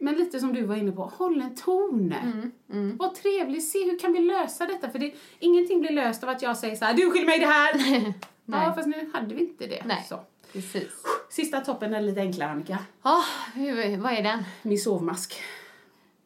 [0.00, 2.14] Men lite som du var inne på, håll en ton.
[2.72, 4.90] Mm, Var trevlig, se hur kan vi lösa detta?
[4.90, 7.46] För det, ingenting blir löst av att jag säger så här, du skyller mig det
[7.46, 7.72] här.
[8.66, 9.82] ja, fast nu hade vi inte det.
[9.84, 10.06] Nej.
[10.08, 10.20] Så.
[10.52, 10.88] Precis.
[11.30, 12.78] Sista toppen är lite enklare Annika.
[13.02, 13.24] Ja,
[13.54, 14.44] hur, vad är den?
[14.62, 15.40] Min sovmask.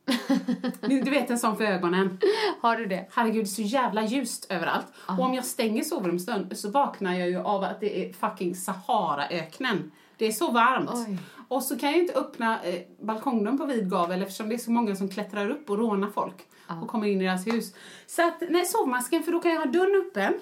[0.80, 2.18] Du vet en sån för ögonen.
[2.60, 3.06] Har du det?
[3.12, 4.86] Herregud, så jävla ljust överallt.
[5.06, 9.92] Och om jag stänger sovrumsdörren så vaknar jag ju av att det är fucking Saharaöknen.
[10.16, 10.90] Det är så varmt.
[10.94, 11.18] Oj.
[11.48, 14.58] Och så kan jag ju inte öppna eh, balkongdörren på vid gavel eftersom det är
[14.58, 16.46] så många som klättrar upp och rånar folk
[16.82, 17.74] och kommer in i deras hus.
[18.06, 20.34] Så att, nej, sovmasken, för då kan jag ha dörren öppen,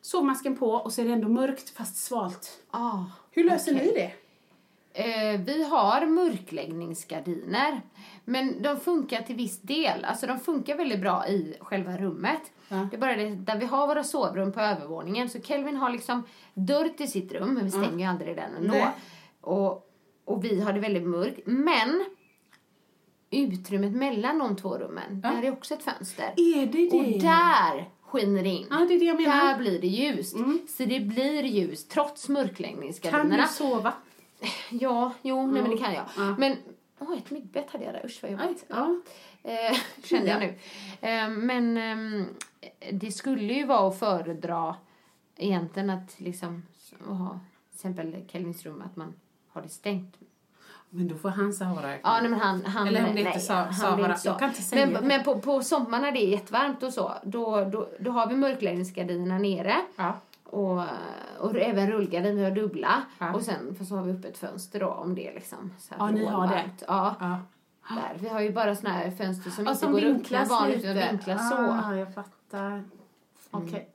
[0.00, 2.50] sovmasken på och så är det ändå mörkt fast svalt.
[2.70, 3.86] Ah, Hur löser okej.
[3.86, 4.12] ni det?
[4.98, 7.80] Eh, vi har mörkläggningsgardiner.
[8.24, 10.04] Men de funkar till viss del.
[10.04, 12.40] Alltså de funkar väldigt bra i själva rummet.
[12.68, 12.88] Ja.
[12.90, 15.30] Det är bara det, där vi har våra sovrum på övervåningen.
[15.30, 16.22] Så Kelvin har liksom
[16.54, 18.74] dörr till sitt rum, men vi stänger ju aldrig den ändå.
[18.74, 18.88] Nej.
[19.40, 19.85] Och,
[20.26, 21.40] och vi har det väldigt mörkt.
[21.44, 22.04] Men
[23.30, 26.34] utrymmet mellan de två rummen, där är också ett fönster.
[26.36, 26.96] Är det det?
[26.98, 28.66] Och där skiner det in.
[28.70, 29.34] Ja, det är det jag menar.
[29.34, 29.46] Mm.
[29.46, 30.36] Där blir det ljust.
[30.68, 33.42] Så det blir ljust trots Kan mörkläggningsgardinerna.
[33.42, 33.92] du sova?
[34.70, 36.04] Ja, jo, nej men det kan jag.
[36.16, 36.34] Ja.
[36.38, 36.56] Men,
[36.98, 38.06] åh, ett myggbett hade jag där.
[38.06, 38.64] Usch vad jobbigt.
[38.68, 39.00] Ja.
[39.42, 40.54] Eh, kände jag nu.
[41.08, 42.24] Eh, men ehm,
[42.92, 44.76] det skulle ju vara att föredra
[45.36, 46.62] egentligen att liksom
[47.06, 49.14] ha till exempel Kelvins rum, att man
[49.56, 50.16] har det stängt.
[50.90, 52.00] Men då får han Saharaöknen.
[52.04, 54.16] Ja, nej, men han, han, Eller nej, heter Sa- Sahara.
[54.24, 55.08] Jag kan inte säga men, det.
[55.08, 58.36] Men på, på sommaren när det är jättevarmt och så, då, då, då har vi
[58.36, 59.76] mörkläggningsgardinerna nere.
[59.96, 60.12] Ja.
[60.44, 60.82] Och,
[61.38, 63.02] och även rullgardiner, vi har dubbla.
[63.18, 63.34] Ja.
[63.34, 65.94] Och sen för så har vi upp ett fönster då om det är liksom så
[65.94, 66.64] här Ja, ni har det.
[66.86, 67.14] Ja.
[67.20, 67.38] Ja.
[67.94, 68.16] Där.
[68.18, 70.50] Vi har ju bara såna här fönster som Ja, inte som går att öppna vinklas
[70.50, 71.08] vanligt lite.
[71.10, 71.56] vinklas så.
[71.56, 72.84] Ah, jag fattar.
[73.50, 73.88] Okej.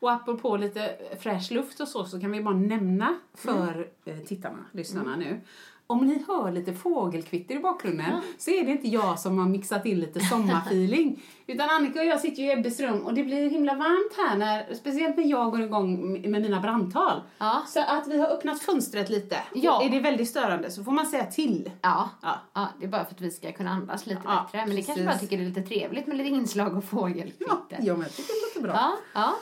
[0.00, 4.64] Och apropå lite fräsch luft och så, så kan vi bara nämna för eh, tittarna,
[4.72, 5.40] lyssnarna nu,
[5.86, 9.86] om ni hör lite fågelkvitter i bakgrunden så är det inte jag som har mixat
[9.86, 11.22] in lite sommarfeeling.
[11.46, 14.36] Utan Annika och jag sitter ju i Ebbes rum och det blir himla varmt här,
[14.36, 17.22] när, speciellt när jag går igång med mina brandtal.
[17.38, 17.62] Ja.
[17.68, 19.36] Så att vi har öppnat fönstret lite.
[19.54, 19.84] Ja.
[19.84, 21.70] Är det väldigt störande så får man säga till.
[21.82, 22.10] Ja.
[22.22, 22.38] Ja.
[22.54, 24.66] ja, det är bara för att vi ska kunna andas lite Ja, bättre.
[24.66, 27.46] Men det kanske bara tycker det är lite trevligt med lite inslag av fågelkvitter.
[27.68, 28.92] Ja, ja men jag tycker det låter bra.
[29.14, 29.34] Ja,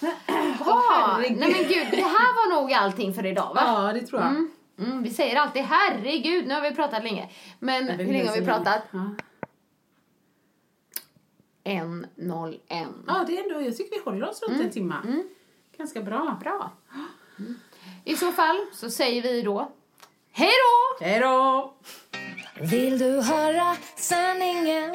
[0.00, 1.38] herregud.
[1.38, 3.62] nej men gud, det här var nog allting för idag va?
[3.64, 4.30] Ja, det tror jag.
[4.30, 7.28] Mm, mm, vi säger alltid herregud, nu har vi pratat länge.
[7.58, 8.82] Men hur länge har vi pratat?
[8.90, 9.10] Ja.
[11.64, 13.04] En, noll, en.
[13.06, 14.94] Ja, det är ändå, jag tycker vi håller oss runt en timme.
[15.78, 16.38] Ganska bra.
[16.40, 16.72] Bra.
[17.38, 17.60] Mm.
[18.04, 19.72] I så fall så säger vi då
[20.38, 21.04] hej då!
[21.04, 21.74] Hej då!
[22.60, 24.94] Vill du höra sanningen?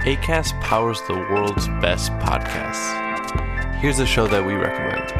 [0.00, 3.76] ACAST powers the world's best podcasts.
[3.80, 5.19] Here's a show that we recommend.